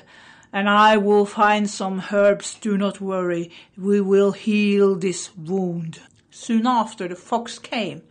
and 0.54 0.70
I 0.70 0.98
will 0.98 1.26
find 1.26 1.70
some 1.70 2.04
herbs. 2.12 2.56
Do 2.56 2.78
not 2.78 3.02
worry, 3.02 3.52
we 3.78 4.02
will 4.02 4.32
heal 4.32 4.96
this 4.96 5.36
wound. 5.36 6.00
Soon 6.30 6.66
after, 6.66 7.08
the 7.08 7.16
fox 7.16 7.60
came 7.60 8.02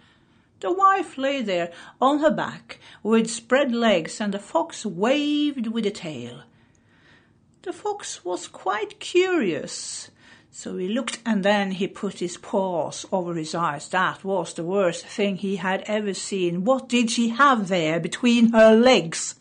the 0.61 0.73
wife 0.73 1.17
lay 1.19 1.43
there 1.43 1.73
on 2.01 2.19
her 2.21 2.31
back 2.31 2.79
with 3.03 3.31
spread 3.31 3.73
legs, 3.73 4.21
and 4.21 4.35
the 4.35 4.39
fox 4.39 4.85
waved 4.87 5.67
with 5.67 5.85
the 5.85 5.91
tail. 5.91 6.43
The 7.63 7.73
fox 7.73 8.25
was 8.25 8.49
quite 8.49 9.01
curious, 9.01 10.11
so 10.51 10.77
he 10.77 10.89
looked 10.89 11.21
and 11.27 11.45
then 11.45 11.73
he 11.73 11.87
put 11.87 12.21
his 12.21 12.37
paws 12.37 13.07
over 13.13 13.35
his 13.35 13.55
eyes. 13.55 13.89
That 13.89 14.25
was 14.25 14.55
the 14.55 14.65
worst 14.65 15.07
thing 15.07 15.37
he 15.37 15.57
had 15.57 15.83
ever 15.87 16.15
seen. 16.15 16.65
What 16.65 16.89
did 16.89 17.11
she 17.11 17.29
have 17.31 17.69
there 17.69 18.01
between 18.01 18.53
her 18.53 18.75
legs? 18.75 19.35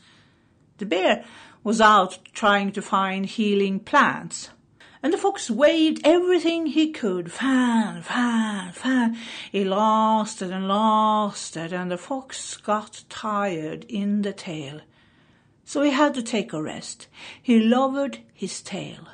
The 0.77 0.85
bear 0.85 1.25
was 1.63 1.81
out 1.81 2.19
trying 2.33 2.71
to 2.73 2.81
find 2.81 3.25
healing 3.25 3.79
plants 3.79 4.49
and 5.01 5.13
the 5.13 5.17
fox 5.17 5.49
waved 5.49 6.01
everything 6.03 6.67
he 6.67 6.91
could. 6.91 7.31
Fan, 7.31 8.01
fan, 8.01 8.71
fan. 8.73 9.17
He 9.51 9.63
lasted 9.63 10.51
and 10.51 10.67
lasted, 10.67 11.71
and 11.71 11.89
the 11.89 11.97
fox 11.97 12.57
got 12.57 13.03
tired 13.09 13.85
in 13.87 14.23
the 14.23 14.33
tail. 14.33 14.81
So 15.63 15.83
he 15.83 15.91
had 15.91 16.13
to 16.15 16.23
take 16.23 16.51
a 16.51 16.61
rest. 16.61 17.07
He 17.41 17.59
lowered 17.59 18.19
his 18.33 18.61
tail. 18.61 19.07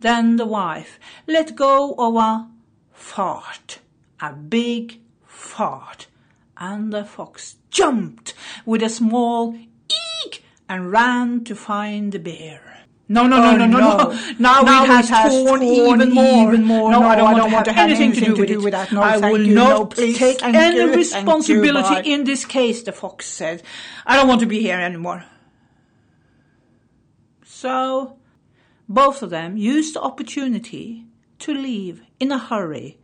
Then 0.00 0.36
the 0.36 0.46
wife 0.46 0.98
let 1.26 1.56
go 1.56 1.94
of 1.94 2.16
a 2.16 2.48
fart, 2.92 3.80
a 4.20 4.32
big 4.32 5.00
fart, 5.24 6.06
and 6.56 6.92
the 6.92 7.04
fox 7.04 7.56
jumped 7.70 8.34
with 8.64 8.82
a 8.82 8.88
small 8.88 9.54
eek 9.54 10.44
and 10.68 10.92
ran 10.92 11.44
to 11.44 11.54
find 11.54 12.12
the 12.12 12.18
bear. 12.18 12.73
No, 13.06 13.26
no, 13.26 13.36
oh, 13.36 13.56
no, 13.56 13.66
no, 13.66 13.66
no, 13.66 13.78
no. 13.78 14.18
Now, 14.38 14.62
now 14.62 14.84
it 14.84 14.86
has, 14.86 15.08
has 15.10 15.32
torn, 15.32 15.60
torn 15.60 15.62
even, 15.62 16.14
more. 16.14 16.54
even 16.54 16.64
more. 16.64 16.90
No, 16.90 17.00
no 17.00 17.06
I 17.06 17.16
don't, 17.16 17.34
I 17.34 17.34
don't 17.36 17.52
want, 17.52 17.66
to 17.66 17.72
have 17.72 17.90
anything, 17.90 18.12
anything 18.12 18.34
to 18.34 18.34
do, 18.34 18.46
to 18.46 18.52
do 18.54 18.60
with, 18.62 18.72
that. 18.72 18.92
No, 18.92 19.02
I 19.02 19.18
will 19.18 19.46
you. 19.46 19.54
not 19.54 19.68
no, 19.68 19.86
please, 19.86 20.16
take 20.16 20.42
any 20.42 20.76
you, 20.76 20.94
responsibility 20.94 22.10
in 22.10 22.24
this 22.24 22.46
case, 22.46 22.82
the 22.82 22.92
fox 22.92 23.26
said. 23.26 23.62
I 24.06 24.16
don't 24.16 24.26
want 24.26 24.40
to 24.40 24.46
be 24.46 24.60
here 24.60 24.80
anymore. 24.80 25.24
So, 27.44 28.16
both 28.88 29.22
of 29.22 29.28
them 29.28 29.58
used 29.58 29.94
the 29.94 30.00
opportunity 30.00 31.04
to 31.40 31.52
leave 31.52 32.02
in 32.18 32.32
a 32.32 32.38
hurry 32.38 32.98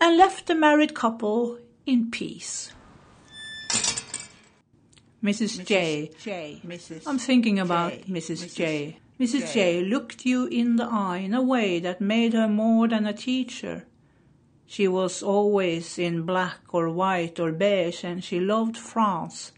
and 0.00 0.16
left 0.16 0.46
the 0.46 0.54
married 0.56 0.96
couple 0.96 1.58
in 1.86 2.10
peace. 2.10 2.72
Mrs. 5.22 5.64
J. 5.64 6.10
J. 6.20 6.60
Mrs. 6.66 7.04
I'm 7.06 7.18
thinking 7.18 7.60
about. 7.60 7.92
Mrs. 8.08 8.54
J. 8.54 8.98
Mrs. 9.20 9.52
J. 9.52 9.80
J. 9.80 9.84
looked 9.84 10.26
you 10.26 10.46
in 10.46 10.76
the 10.76 10.84
eye 10.84 11.18
in 11.18 11.32
a 11.32 11.42
way 11.42 11.78
that 11.78 12.00
made 12.00 12.32
her 12.32 12.48
more 12.48 12.88
than 12.88 13.06
a 13.06 13.12
teacher. 13.12 13.84
She 14.66 14.88
was 14.88 15.22
always 15.22 15.98
in 15.98 16.22
black 16.22 16.58
or 16.72 16.88
white 16.90 17.38
or 17.38 17.52
beige, 17.52 18.02
and 18.02 18.24
she 18.24 18.40
loved 18.40 18.76
France. 18.76 19.52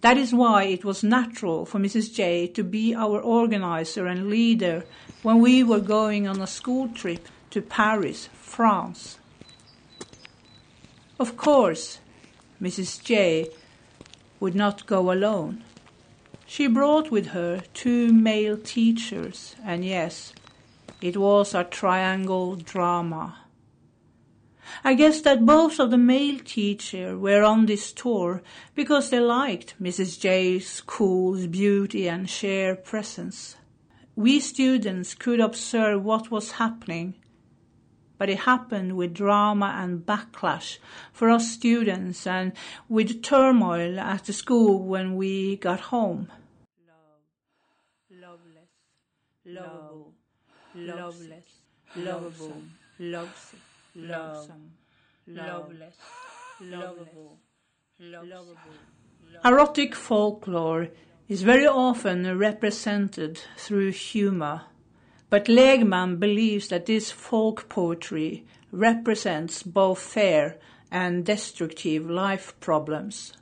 That 0.00 0.16
is 0.18 0.34
why 0.34 0.64
it 0.64 0.84
was 0.84 1.04
natural 1.04 1.64
for 1.64 1.78
Mrs. 1.78 2.12
J 2.12 2.48
to 2.48 2.64
be 2.64 2.94
our 2.94 3.20
organizer 3.20 4.06
and 4.06 4.28
leader 4.28 4.84
when 5.22 5.38
we 5.38 5.62
were 5.62 5.80
going 5.80 6.26
on 6.26 6.40
a 6.40 6.46
school 6.46 6.88
trip 6.88 7.28
to 7.50 7.62
Paris, 7.62 8.28
France. 8.34 9.18
Of 11.20 11.36
course, 11.36 12.00
Mrs. 12.60 13.02
J 13.02 13.48
would 14.40 14.54
not 14.54 14.86
go 14.86 15.12
alone. 15.12 15.64
She 16.46 16.66
brought 16.66 17.10
with 17.10 17.28
her 17.28 17.62
two 17.72 18.12
male 18.12 18.56
teachers, 18.56 19.56
and 19.64 19.84
yes, 19.84 20.32
it 21.00 21.16
was 21.16 21.54
a 21.54 21.64
triangle 21.64 22.56
drama. 22.56 23.38
I 24.82 24.94
guess 24.94 25.20
that 25.22 25.46
both 25.46 25.78
of 25.78 25.90
the 25.90 25.98
male 25.98 26.38
teachers 26.38 27.18
were 27.18 27.42
on 27.42 27.66
this 27.66 27.92
tour 27.92 28.42
because 28.74 29.10
they 29.10 29.20
liked 29.20 29.74
Mrs. 29.82 30.18
J's 30.18 30.80
cool 30.80 31.46
beauty 31.46 32.08
and 32.08 32.28
sheer 32.28 32.74
presence. 32.74 33.56
We 34.16 34.40
students 34.40 35.14
could 35.14 35.40
observe 35.40 36.04
what 36.04 36.30
was 36.30 36.52
happening 36.52 37.14
but 38.24 38.30
it 38.30 38.38
happened 38.38 38.96
with 38.96 39.12
drama 39.12 39.76
and 39.82 40.06
backlash 40.06 40.78
for 41.12 41.28
us 41.28 41.52
students 41.52 42.26
and 42.26 42.54
with 42.88 43.22
turmoil 43.22 44.00
at 44.00 44.24
the 44.24 44.32
school 44.32 44.82
when 44.82 45.14
we 45.14 45.56
got 45.56 45.78
home. 45.92 46.32
Love, 46.88 47.20
loveless, 48.10 48.70
lovable, 49.44 50.14
loveless, 50.74 51.50
lovable, 51.96 52.62
lovesick, 52.98 53.60
lovesome, 53.94 54.72
loveless, 55.26 55.96
lovable, 56.62 57.38
lovable. 58.00 58.56
Erotic 59.44 59.94
folklore 59.94 60.88
is 61.28 61.42
very 61.42 61.66
often 61.66 62.38
represented 62.38 63.38
through 63.58 63.92
humor 63.92 64.62
but 65.34 65.46
Legman 65.46 66.20
believes 66.20 66.68
that 66.68 66.86
this 66.86 67.10
folk 67.10 67.68
poetry 67.68 68.44
represents 68.70 69.64
both 69.64 69.98
fair 69.98 70.60
and 70.92 71.26
destructive 71.26 72.08
life 72.08 72.54
problems. 72.60 73.32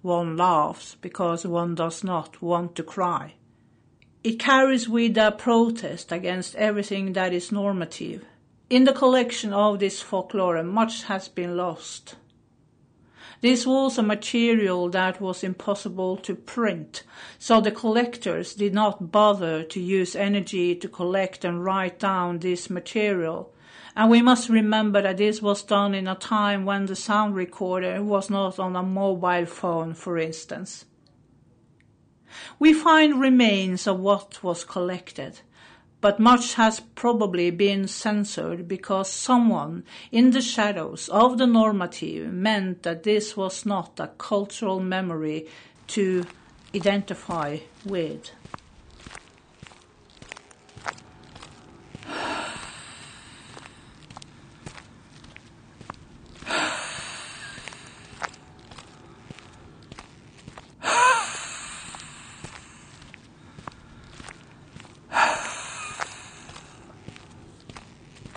One 0.00 0.38
laughs 0.38 0.96
because 1.02 1.46
one 1.46 1.74
does 1.74 2.02
not 2.02 2.40
want 2.40 2.74
to 2.76 2.82
cry. 2.82 3.34
It 4.22 4.38
carries 4.38 4.88
with 4.88 5.18
a 5.18 5.32
protest 5.32 6.12
against 6.12 6.54
everything 6.54 7.12
that 7.12 7.34
is 7.34 7.52
normative. 7.52 8.24
In 8.70 8.84
the 8.84 8.94
collection 8.94 9.52
of 9.52 9.80
this 9.80 10.00
folklore, 10.00 10.62
much 10.62 11.02
has 11.02 11.28
been 11.28 11.58
lost. 11.58 12.14
This 13.44 13.66
was 13.66 13.98
a 13.98 14.02
material 14.02 14.88
that 14.88 15.20
was 15.20 15.44
impossible 15.44 16.16
to 16.16 16.34
print, 16.34 17.02
so 17.38 17.60
the 17.60 17.70
collectors 17.70 18.54
did 18.54 18.72
not 18.72 19.12
bother 19.12 19.62
to 19.64 19.80
use 19.80 20.16
energy 20.16 20.74
to 20.76 20.88
collect 20.88 21.44
and 21.44 21.62
write 21.62 21.98
down 21.98 22.38
this 22.38 22.70
material. 22.70 23.52
And 23.94 24.10
we 24.10 24.22
must 24.22 24.48
remember 24.48 25.02
that 25.02 25.18
this 25.18 25.42
was 25.42 25.62
done 25.62 25.94
in 25.94 26.08
a 26.08 26.14
time 26.14 26.64
when 26.64 26.86
the 26.86 26.96
sound 26.96 27.34
recorder 27.34 28.02
was 28.02 28.30
not 28.30 28.58
on 28.58 28.76
a 28.76 28.82
mobile 28.82 29.44
phone, 29.44 29.92
for 29.92 30.16
instance. 30.16 30.86
We 32.58 32.72
find 32.72 33.20
remains 33.20 33.86
of 33.86 34.00
what 34.00 34.42
was 34.42 34.64
collected, 34.64 35.40
but 36.04 36.20
much 36.20 36.52
has 36.52 36.80
probably 36.80 37.50
been 37.50 37.88
censored 37.88 38.68
because 38.68 39.10
someone 39.10 39.82
in 40.12 40.32
the 40.32 40.42
shadows 40.42 41.08
of 41.08 41.38
the 41.38 41.46
normative 41.46 42.30
meant 42.30 42.82
that 42.82 43.04
this 43.04 43.38
was 43.38 43.64
not 43.64 43.98
a 43.98 44.08
cultural 44.18 44.80
memory 44.80 45.46
to 45.86 46.26
identify 46.74 47.56
with. 47.86 48.32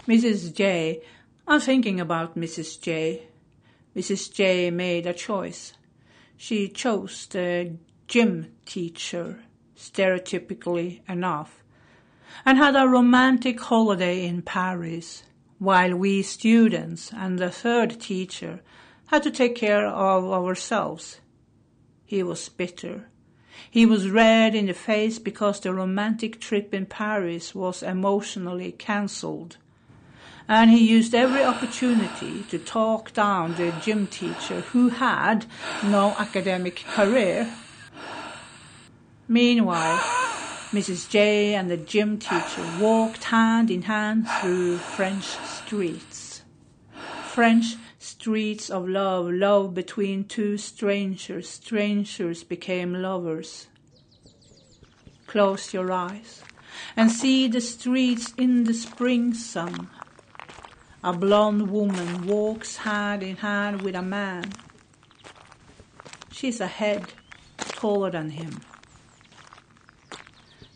Mrs. 0.07 0.53
J. 0.53 1.01
I'm 1.45 1.59
thinking 1.59 1.99
about 1.99 2.37
Mrs. 2.37 2.79
J. 2.79 3.23
Mrs. 3.93 4.33
J 4.33 4.71
made 4.71 5.05
a 5.05 5.13
choice. 5.13 5.73
She 6.37 6.69
chose 6.69 7.27
the 7.27 7.75
gym 8.07 8.53
teacher, 8.65 9.43
stereotypically 9.75 11.01
enough, 11.09 11.61
and 12.45 12.57
had 12.57 12.77
a 12.77 12.87
romantic 12.87 13.59
holiday 13.59 14.25
in 14.25 14.43
Paris, 14.43 15.23
while 15.59 15.93
we 15.97 16.21
students 16.21 17.11
and 17.11 17.37
the 17.37 17.51
third 17.51 17.99
teacher 17.99 18.61
had 19.07 19.23
to 19.23 19.31
take 19.31 19.55
care 19.55 19.85
of 19.87 20.23
ourselves. 20.23 21.19
He 22.05 22.23
was 22.23 22.47
bitter. 22.47 23.09
He 23.69 23.85
was 23.85 24.09
red 24.09 24.55
in 24.55 24.67
the 24.67 24.73
face 24.73 25.19
because 25.19 25.59
the 25.59 25.73
romantic 25.73 26.39
trip 26.39 26.73
in 26.73 26.85
Paris 26.85 27.53
was 27.53 27.83
emotionally 27.83 28.71
cancelled 28.71 29.57
and 30.47 30.71
he 30.71 30.87
used 30.87 31.13
every 31.13 31.43
opportunity 31.43 32.43
to 32.43 32.57
talk 32.57 33.13
down 33.13 33.53
the 33.55 33.71
gym 33.81 34.07
teacher 34.07 34.61
who 34.71 34.89
had 34.89 35.45
no 35.83 36.15
academic 36.17 36.77
career. 36.93 37.51
Meanwhile, 39.27 39.97
Mrs. 40.71 41.09
J 41.09 41.53
and 41.53 41.69
the 41.69 41.77
gym 41.77 42.17
teacher 42.17 42.65
walked 42.79 43.25
hand 43.25 43.69
in 43.69 43.83
hand 43.83 44.27
through 44.39 44.77
French 44.77 45.25
streets. 45.25 46.43
French 47.25 47.75
streets 47.99 48.69
of 48.69 48.87
love, 48.87 49.29
love 49.29 49.73
between 49.73 50.23
two 50.23 50.57
strangers, 50.57 51.49
strangers 51.49 52.43
became 52.43 52.93
lovers. 52.93 53.67
Close 55.25 55.73
your 55.73 55.91
eyes 55.91 56.41
and 56.95 57.11
see 57.11 57.47
the 57.47 57.59
streets 57.59 58.33
in 58.37 58.63
the 58.63 58.73
spring 58.73 59.33
sun 59.33 59.89
a 61.03 61.13
blonde 61.13 61.69
woman 61.69 62.25
walks 62.25 62.77
hand 62.77 63.23
in 63.23 63.37
hand 63.37 63.81
with 63.81 63.95
a 63.95 64.01
man. 64.01 64.51
She's 66.31 66.59
a 66.59 66.67
head 66.67 67.05
taller 67.57 68.11
than 68.11 68.31
him. 68.31 68.61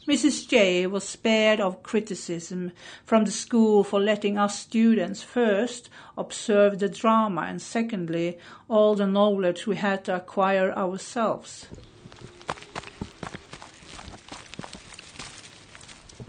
Mrs. 0.08 0.48
J 0.48 0.88
was 0.88 1.08
spared 1.08 1.60
of 1.60 1.84
criticism 1.84 2.72
from 3.06 3.26
the 3.26 3.32
school 3.32 3.84
for 3.84 4.00
letting 4.00 4.38
us 4.38 4.60
students 4.60 5.24
first 5.24 5.90
observe 6.18 6.80
the 6.80 6.90
drama 6.90 7.42
and 7.42 7.62
secondly 7.62 8.38
all 8.68 8.96
the 8.96 9.08
knowledge 9.08 9.66
we 9.66 9.76
had 9.76 10.04
to 10.06 10.16
acquire 10.16 10.74
ourselves. 10.74 11.68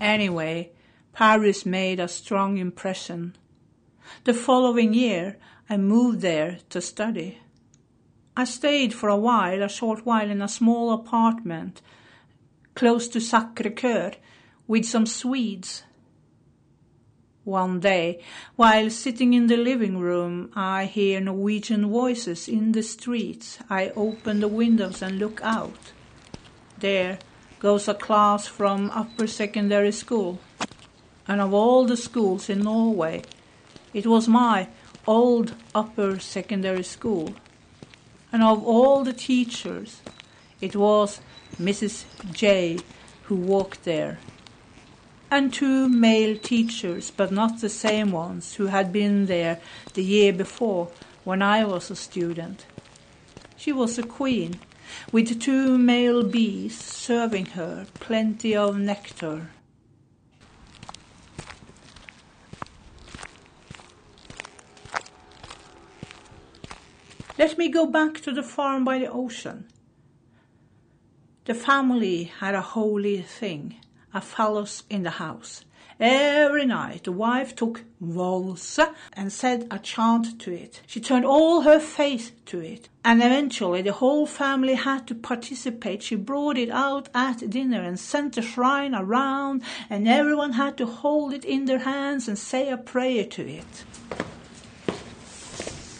Anyway, 0.00 0.70
Paris 1.12 1.64
made 1.64 1.98
a 1.98 2.08
strong 2.08 2.58
impression 2.58 3.34
the 4.24 4.34
following 4.34 4.94
year, 4.94 5.36
I 5.68 5.76
moved 5.76 6.20
there 6.20 6.58
to 6.70 6.80
study. 6.80 7.38
I 8.36 8.44
stayed 8.44 8.94
for 8.94 9.08
a 9.08 9.16
while, 9.16 9.62
a 9.62 9.68
short 9.68 10.06
while, 10.06 10.30
in 10.30 10.40
a 10.40 10.48
small 10.48 10.92
apartment 10.92 11.82
close 12.74 13.08
to 13.08 13.20
Sacre 13.20 13.70
Coeur 13.70 14.12
with 14.66 14.84
some 14.84 15.06
Swedes. 15.06 15.82
One 17.44 17.80
day, 17.80 18.22
while 18.54 18.88
sitting 18.88 19.34
in 19.34 19.48
the 19.48 19.56
living 19.56 19.98
room, 19.98 20.52
I 20.54 20.84
hear 20.84 21.20
Norwegian 21.20 21.90
voices 21.90 22.48
in 22.48 22.70
the 22.70 22.84
streets. 22.84 23.58
I 23.68 23.90
open 23.96 24.38
the 24.38 24.48
windows 24.48 25.02
and 25.02 25.18
look 25.18 25.40
out. 25.42 25.92
There 26.78 27.18
goes 27.58 27.88
a 27.88 27.94
class 27.94 28.46
from 28.46 28.90
upper 28.90 29.26
secondary 29.26 29.92
school. 29.92 30.38
And 31.26 31.40
of 31.40 31.52
all 31.52 31.84
the 31.84 31.96
schools 31.96 32.48
in 32.48 32.60
Norway, 32.60 33.22
it 33.92 34.06
was 34.06 34.28
my 34.28 34.68
old 35.06 35.54
upper 35.74 36.18
secondary 36.18 36.82
school. 36.82 37.34
And 38.32 38.42
of 38.42 38.64
all 38.64 39.04
the 39.04 39.12
teachers, 39.12 40.00
it 40.60 40.74
was 40.74 41.20
Mrs. 41.60 42.04
J 42.32 42.78
who 43.24 43.36
walked 43.36 43.84
there. 43.84 44.18
And 45.30 45.52
two 45.52 45.88
male 45.88 46.36
teachers, 46.36 47.10
but 47.10 47.32
not 47.32 47.60
the 47.60 47.68
same 47.68 48.12
ones 48.12 48.54
who 48.54 48.66
had 48.66 48.92
been 48.92 49.26
there 49.26 49.60
the 49.94 50.04
year 50.04 50.32
before 50.32 50.90
when 51.24 51.40
I 51.40 51.64
was 51.64 51.90
a 51.90 51.96
student. 51.96 52.66
She 53.56 53.72
was 53.72 53.98
a 53.98 54.02
queen, 54.02 54.60
with 55.10 55.40
two 55.40 55.78
male 55.78 56.22
bees 56.22 56.78
serving 56.78 57.46
her 57.46 57.86
plenty 57.94 58.54
of 58.56 58.78
nectar. 58.78 59.50
Let 67.38 67.56
me 67.56 67.70
go 67.70 67.86
back 67.86 68.20
to 68.22 68.32
the 68.32 68.42
farm 68.42 68.84
by 68.84 68.98
the 68.98 69.10
ocean. 69.10 69.66
The 71.46 71.54
family 71.54 72.24
had 72.24 72.54
a 72.54 72.60
holy 72.60 73.22
thing, 73.22 73.76
a 74.12 74.20
phallus 74.20 74.82
in 74.90 75.02
the 75.02 75.10
house. 75.10 75.64
Every 75.98 76.66
night 76.66 77.04
the 77.04 77.12
wife 77.12 77.54
took 77.56 77.84
Valse 78.00 78.80
and 79.14 79.32
said 79.32 79.66
a 79.70 79.78
chant 79.78 80.38
to 80.40 80.52
it. 80.52 80.82
She 80.86 81.00
turned 81.00 81.24
all 81.24 81.62
her 81.62 81.80
faith 81.80 82.32
to 82.46 82.60
it. 82.60 82.90
And 83.02 83.22
eventually 83.22 83.80
the 83.80 83.92
whole 83.92 84.26
family 84.26 84.74
had 84.74 85.06
to 85.06 85.14
participate. 85.14 86.02
She 86.02 86.16
brought 86.16 86.58
it 86.58 86.70
out 86.70 87.08
at 87.14 87.48
dinner 87.48 87.80
and 87.80 87.98
sent 87.98 88.34
the 88.34 88.42
shrine 88.42 88.94
around 88.94 89.62
and 89.88 90.06
everyone 90.06 90.52
had 90.52 90.76
to 90.78 90.86
hold 90.86 91.32
it 91.32 91.44
in 91.44 91.64
their 91.64 91.78
hands 91.78 92.28
and 92.28 92.38
say 92.38 92.68
a 92.68 92.76
prayer 92.76 93.24
to 93.24 93.48
it. 93.48 93.84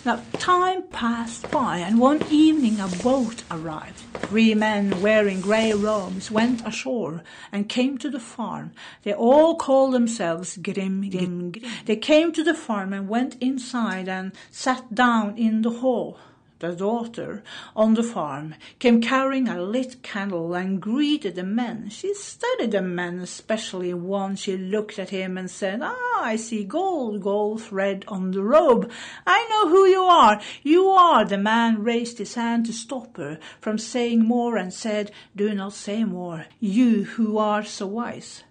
Now, 0.04 0.20
time 0.32 0.82
passed 0.90 1.48
by, 1.52 1.78
and 1.78 2.00
one 2.00 2.24
evening 2.28 2.80
a 2.80 2.88
boat 3.04 3.44
arrived. 3.52 4.00
Three 4.14 4.52
men 4.52 5.00
wearing 5.00 5.40
grey 5.40 5.72
robes 5.72 6.28
went 6.28 6.66
ashore 6.66 7.22
and 7.52 7.68
came 7.68 7.98
to 7.98 8.10
the 8.10 8.18
farm. 8.18 8.72
They 9.04 9.14
all 9.14 9.54
called 9.54 9.94
themselves 9.94 10.56
Grim, 10.56 11.08
Grim. 11.08 11.52
They 11.84 11.94
came 11.94 12.32
to 12.32 12.42
the 12.42 12.54
farm 12.54 12.92
and 12.92 13.08
went 13.08 13.36
inside 13.40 14.08
and 14.08 14.32
sat 14.50 14.92
down 14.92 15.38
in 15.38 15.62
the 15.62 15.70
hall 15.70 16.18
the 16.62 16.76
daughter, 16.76 17.42
on 17.74 17.94
the 17.94 18.04
farm, 18.04 18.54
came 18.78 19.02
carrying 19.02 19.48
a 19.48 19.60
lit 19.60 20.02
candle 20.02 20.54
and 20.54 20.80
greeted 20.80 21.34
the 21.34 21.42
men. 21.42 21.90
She 21.90 22.14
studied 22.14 22.70
the 22.70 22.80
men, 22.80 23.18
especially 23.18 23.92
one. 23.92 24.36
She 24.36 24.56
looked 24.56 24.98
at 24.98 25.10
him 25.10 25.36
and 25.36 25.50
said, 25.50 25.80
Ah, 25.82 26.22
I 26.22 26.36
see 26.36 26.64
gold, 26.64 27.20
gold 27.20 27.62
thread 27.62 28.04
on 28.06 28.30
the 28.30 28.44
robe. 28.44 28.90
I 29.26 29.46
know 29.50 29.68
who 29.68 29.86
you 29.86 30.02
are. 30.02 30.40
You 30.62 30.88
are. 30.90 31.24
The 31.24 31.36
man 31.36 31.82
raised 31.82 32.18
his 32.18 32.34
hand 32.34 32.66
to 32.66 32.72
stop 32.72 33.16
her 33.16 33.40
from 33.60 33.76
saying 33.76 34.24
more 34.24 34.56
and 34.56 34.72
said, 34.72 35.10
Do 35.34 35.52
not 35.54 35.72
say 35.72 36.04
more, 36.04 36.46
you 36.60 37.04
who 37.04 37.38
are 37.38 37.64
so 37.64 37.88
wise. 37.88 38.44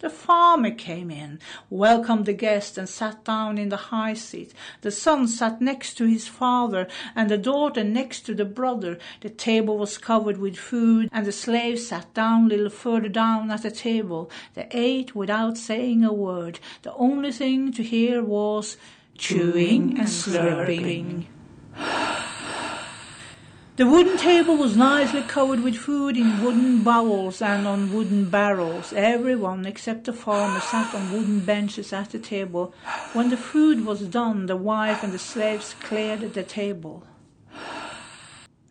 The 0.00 0.10
farmer 0.10 0.70
came 0.70 1.10
in, 1.10 1.40
welcomed 1.70 2.26
the 2.26 2.32
guest, 2.32 2.78
and 2.78 2.88
sat 2.88 3.24
down 3.24 3.58
in 3.58 3.68
the 3.68 3.90
high 3.90 4.14
seat. 4.14 4.54
The 4.82 4.92
son 4.92 5.26
sat 5.26 5.60
next 5.60 5.94
to 5.94 6.04
his 6.04 6.28
father, 6.28 6.86
and 7.16 7.28
the 7.28 7.36
daughter 7.36 7.82
next 7.82 8.20
to 8.26 8.34
the 8.34 8.44
brother. 8.44 8.98
The 9.22 9.30
table 9.30 9.76
was 9.76 9.98
covered 9.98 10.38
with 10.38 10.56
food, 10.56 11.08
and 11.12 11.26
the 11.26 11.32
slave 11.32 11.80
sat 11.80 12.14
down 12.14 12.44
a 12.44 12.48
little 12.48 12.70
further 12.70 13.08
down 13.08 13.50
at 13.50 13.62
the 13.62 13.72
table. 13.72 14.30
They 14.54 14.68
ate 14.70 15.16
without 15.16 15.58
saying 15.58 16.04
a 16.04 16.12
word. 16.12 16.60
The 16.82 16.94
only 16.94 17.32
thing 17.32 17.72
to 17.72 17.82
hear 17.82 18.22
was 18.22 18.76
chewing 19.16 19.98
and 19.98 20.06
slurping. 20.06 21.26
The 23.78 23.86
wooden 23.86 24.16
table 24.16 24.56
was 24.56 24.76
nicely 24.76 25.22
covered 25.22 25.62
with 25.62 25.76
food 25.76 26.16
in 26.16 26.42
wooden 26.42 26.82
bowls 26.82 27.40
and 27.40 27.64
on 27.64 27.94
wooden 27.94 28.28
barrels. 28.28 28.92
Everyone 28.92 29.64
except 29.66 30.06
the 30.06 30.12
farmer 30.12 30.58
sat 30.58 30.92
on 30.92 31.12
wooden 31.12 31.38
benches 31.38 31.92
at 31.92 32.10
the 32.10 32.18
table. 32.18 32.74
When 33.12 33.30
the 33.30 33.36
food 33.36 33.86
was 33.86 34.00
done, 34.00 34.46
the 34.46 34.56
wife 34.56 35.04
and 35.04 35.12
the 35.12 35.18
slaves 35.20 35.76
cleared 35.78 36.34
the 36.34 36.42
table. 36.42 37.04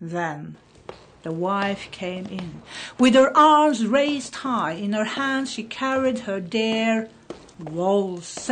Then 0.01 0.57
the 1.23 1.31
wife 1.31 1.89
came 1.91 2.25
in. 2.25 2.61
With 2.99 3.15
her 3.15 3.31
arms 3.33 3.87
raised 3.87 4.35
high, 4.35 4.73
in 4.73 4.91
her 4.91 5.05
hands 5.05 5.53
she 5.53 5.63
carried 5.63 6.19
her 6.27 6.41
dear 6.41 7.09
Valse. 7.57 8.51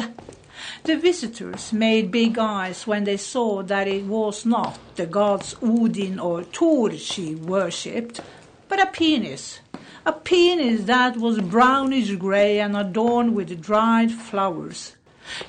The 0.84 0.98
visitors 0.98 1.74
made 1.74 2.12
big 2.12 2.38
eyes 2.38 2.86
when 2.86 3.06
they 3.06 3.18
saw 3.18 3.64
that 3.64 3.88
it 3.88 4.06
was 4.06 4.46
not 4.46 4.78
the 4.96 5.06
gods 5.06 5.56
Odin 5.62 6.20
or 6.20 6.44
Thor 6.44 6.92
she 6.92 7.36
worshipped, 7.36 8.22
but 8.68 8.80
a 8.80 8.86
penis. 8.86 9.60
A 10.06 10.14
penis 10.14 10.84
that 10.84 11.18
was 11.18 11.40
brownish 11.40 12.12
grey 12.16 12.60
and 12.60 12.78
adorned 12.78 13.36
with 13.36 13.62
dried 13.62 14.12
flowers. 14.12 14.96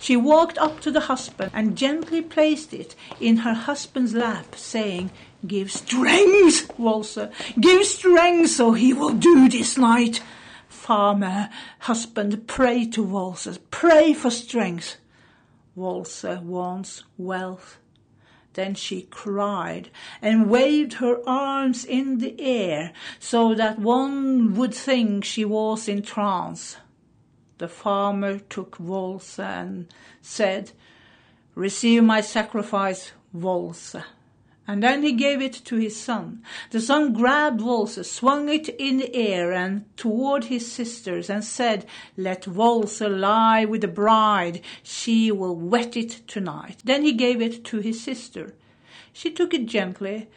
She 0.00 0.16
walked 0.16 0.56
up 0.56 0.80
to 0.80 0.90
the 0.90 1.00
husband 1.00 1.50
and 1.52 1.76
gently 1.76 2.22
placed 2.22 2.72
it 2.72 2.94
in 3.20 3.38
her 3.38 3.52
husband's 3.52 4.14
lap, 4.14 4.54
saying, 4.54 5.10
Give 5.46 5.70
strength, 5.70 6.72
Walser, 6.78 7.30
give 7.60 7.84
strength 7.84 8.50
so 8.50 8.72
he 8.72 8.94
will 8.94 9.12
do 9.12 9.48
this 9.50 9.76
night. 9.76 10.22
Farmer, 10.68 11.50
husband, 11.80 12.46
pray 12.46 12.86
to 12.86 13.04
Walser, 13.04 13.58
pray 13.70 14.14
for 14.14 14.30
strength. 14.30 14.96
Walser 15.76 16.42
wants 16.42 17.04
wealth. 17.18 17.78
Then 18.54 18.74
she 18.74 19.02
cried 19.02 19.90
and 20.22 20.48
waved 20.48 20.94
her 20.94 21.20
arms 21.28 21.84
in 21.84 22.18
the 22.18 22.40
air 22.40 22.92
so 23.18 23.54
that 23.54 23.78
one 23.78 24.54
would 24.54 24.72
think 24.72 25.24
she 25.24 25.44
was 25.44 25.88
in 25.88 26.00
trance. 26.00 26.78
The 27.58 27.68
farmer 27.68 28.38
took 28.38 28.78
Walser 28.78 29.44
and 29.44 29.88
said, 30.22 30.72
Receive 31.54 32.02
my 32.02 32.22
sacrifice, 32.22 33.12
Walser. 33.34 34.04
And 34.68 34.82
then 34.82 35.04
he 35.04 35.12
gave 35.12 35.40
it 35.40 35.52
to 35.66 35.76
his 35.76 35.98
son. 35.98 36.42
The 36.70 36.80
son 36.80 37.12
grabbed 37.12 37.60
Walser, 37.60 38.04
swung 38.04 38.48
it 38.48 38.68
in 38.68 38.96
the 38.96 39.14
air 39.14 39.52
and 39.52 39.84
toward 39.96 40.44
his 40.44 40.70
sisters, 40.70 41.30
and 41.30 41.44
said, 41.44 41.86
Let 42.16 42.46
Walser 42.46 43.08
lie 43.08 43.64
with 43.64 43.82
the 43.82 43.88
bride, 43.88 44.60
she 44.82 45.30
will 45.30 45.54
wet 45.54 45.96
it 45.96 46.22
tonight. 46.26 46.78
Then 46.84 47.04
he 47.04 47.12
gave 47.12 47.40
it 47.40 47.64
to 47.66 47.78
his 47.78 48.02
sister. 48.02 48.54
She 49.12 49.30
took 49.30 49.54
it 49.54 49.66
gently, 49.66 50.28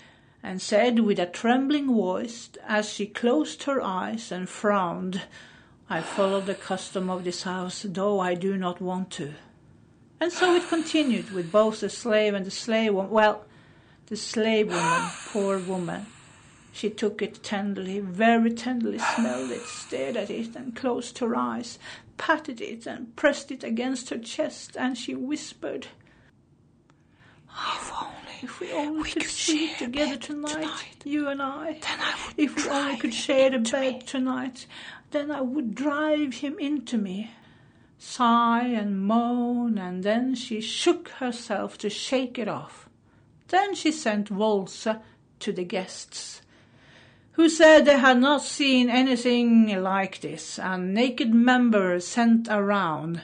and 0.43 0.61
said 0.61 0.99
with 0.99 1.19
a 1.19 1.25
trembling 1.25 1.87
voice, 1.87 2.49
as 2.65 2.89
she 2.89 3.07
closed 3.07 3.63
her 3.63 3.81
eyes 3.81 4.31
and 4.31 4.47
frowned, 4.47 5.23
I 5.89 6.01
follow 6.01 6.39
the 6.39 6.53
custom 6.53 7.09
of 7.09 7.23
this 7.23 7.43
house, 7.43 7.83
though 7.87 8.19
I 8.19 8.35
do 8.35 8.55
not 8.57 8.79
want 8.79 9.09
to. 9.11 9.33
And 10.19 10.31
so 10.31 10.53
it 10.53 10.67
continued 10.69 11.31
with 11.31 11.51
both 11.51 11.79
the 11.79 11.89
slave 11.89 12.35
and 12.35 12.45
the 12.45 12.51
slave 12.51 12.93
woman. 12.93 13.11
Well, 13.11 13.45
the 14.09 14.17
slave 14.17 14.67
woman, 14.67 15.09
poor 15.27 15.59
woman. 15.59 16.05
She 16.71 16.89
took 16.89 17.21
it 17.21 17.43
tenderly, 17.43 17.99
very 17.99 18.51
tenderly, 18.51 18.99
smelled 18.99 19.51
it, 19.51 19.61
stared 19.61 20.17
at 20.17 20.29
it, 20.29 20.55
and 20.55 20.75
closed 20.75 21.19
her 21.19 21.35
eyes, 21.35 21.77
patted 22.17 22.59
it, 22.59 22.87
and 22.87 23.15
pressed 23.15 23.51
it 23.51 23.63
against 23.63 24.09
her 24.09 24.17
chest, 24.17 24.75
and 24.77 24.97
she 24.97 25.13
whispered, 25.13 25.87
If 27.75 27.91
only, 27.93 28.13
if 28.41 28.59
we 28.59 28.71
only 28.71 29.03
we 29.03 29.11
could, 29.11 29.23
could 29.23 29.31
sleep 29.31 29.77
together 29.77 30.17
tonight, 30.17 30.53
tonight, 30.53 31.03
you 31.03 31.27
and 31.27 31.41
I. 31.41 31.79
Then 31.81 31.99
I 31.99 32.15
would 32.25 32.33
If 32.37 32.55
we 32.55 32.69
only 32.71 32.97
could 32.97 33.13
share 33.13 33.53
a 33.53 33.59
bed 33.59 33.93
me. 33.93 34.01
tonight, 34.01 34.65
then 35.11 35.29
I 35.31 35.41
would 35.41 35.75
drive 35.75 36.35
him 36.35 36.57
into 36.59 36.97
me. 36.97 37.31
Sigh 37.97 38.65
and 38.67 39.01
moan, 39.05 39.77
and 39.77 40.03
then 40.03 40.33
she 40.33 40.61
shook 40.61 41.09
herself 41.09 41.77
to 41.79 41.89
shake 41.89 42.39
it 42.39 42.47
off. 42.47 42.88
Then 43.49 43.73
she 43.73 43.91
sent 43.91 44.29
Walser 44.29 45.01
to 45.39 45.51
the 45.51 45.63
guests, 45.63 46.43
who 47.31 47.49
said 47.49 47.85
they 47.85 47.97
had 47.97 48.19
not 48.19 48.43
seen 48.43 48.91
anything 48.91 49.81
like 49.81 50.21
this, 50.21 50.59
and 50.59 50.93
naked 50.93 51.33
members 51.33 52.05
sent 52.05 52.47
around. 52.47 53.21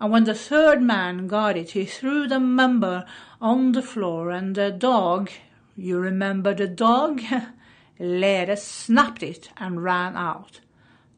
And 0.00 0.12
when 0.12 0.24
the 0.24 0.34
third 0.34 0.80
man 0.80 1.26
got 1.26 1.56
it, 1.56 1.72
he 1.72 1.86
threw 1.86 2.28
the 2.28 2.38
member 2.38 3.04
on 3.40 3.72
the 3.72 3.82
floor, 3.82 4.30
and 4.30 4.54
the 4.54 4.70
dog, 4.70 5.30
you 5.76 5.98
remember 5.98 6.54
the 6.54 6.68
dog, 6.68 7.20
Lere 7.98 8.56
snapped 8.56 9.24
it 9.24 9.50
and 9.56 9.82
ran 9.82 10.16
out. 10.16 10.60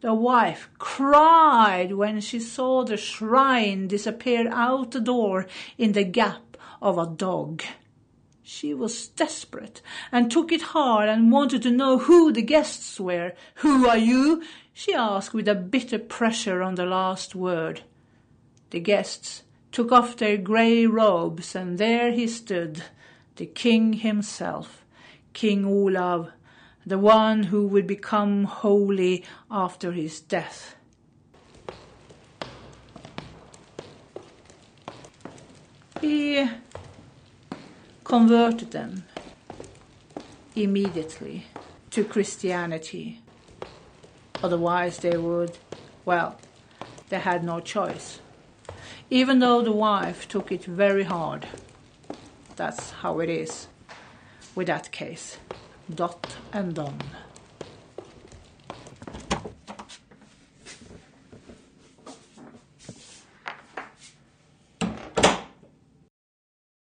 The 0.00 0.14
wife 0.14 0.70
cried 0.78 1.92
when 1.92 2.20
she 2.20 2.40
saw 2.40 2.84
the 2.84 2.96
shrine 2.96 3.88
disappear 3.88 4.48
out 4.50 4.92
the 4.92 5.00
door 5.00 5.46
in 5.76 5.92
the 5.92 6.04
gap 6.04 6.56
of 6.80 6.96
a 6.96 7.06
dog. 7.06 7.62
She 8.48 8.72
was 8.74 9.08
desperate 9.08 9.82
and 10.12 10.30
took 10.30 10.52
it 10.52 10.70
hard 10.70 11.08
and 11.08 11.32
wanted 11.32 11.62
to 11.62 11.70
know 11.72 11.98
who 11.98 12.30
the 12.30 12.42
guests 12.42 13.00
were. 13.00 13.32
Who 13.56 13.88
are 13.88 13.98
you? 13.98 14.44
she 14.72 14.94
asked 14.94 15.34
with 15.34 15.48
a 15.48 15.56
bitter 15.56 15.98
pressure 15.98 16.62
on 16.62 16.76
the 16.76 16.86
last 16.86 17.34
word. 17.34 17.80
The 18.70 18.78
guests 18.78 19.42
took 19.72 19.90
off 19.90 20.16
their 20.16 20.36
grey 20.36 20.86
robes, 20.86 21.56
and 21.56 21.76
there 21.76 22.12
he 22.12 22.28
stood, 22.28 22.84
the 23.34 23.46
king 23.46 23.94
himself, 23.94 24.84
King 25.32 25.64
Olav, 25.64 26.30
the 26.86 27.00
one 27.00 27.44
who 27.44 27.66
would 27.66 27.88
become 27.88 28.44
holy 28.44 29.24
after 29.50 29.90
his 29.90 30.20
death. 30.20 30.76
He 36.00 36.48
converted 38.06 38.70
them 38.70 39.02
immediately 40.54 41.46
to 41.90 42.04
Christianity. 42.04 43.20
Otherwise, 44.44 44.98
they 44.98 45.16
would, 45.16 45.58
well, 46.04 46.38
they 47.08 47.18
had 47.18 47.42
no 47.42 47.58
choice. 47.58 48.20
Even 49.10 49.40
though 49.40 49.60
the 49.60 49.72
wife 49.72 50.28
took 50.28 50.52
it 50.52 50.64
very 50.64 51.02
hard. 51.02 51.48
That's 52.54 52.90
how 53.02 53.18
it 53.18 53.28
is 53.28 53.66
with 54.54 54.68
that 54.68 54.92
case. 54.92 55.38
Dot 55.92 56.36
and 56.52 56.74
done. 56.74 57.00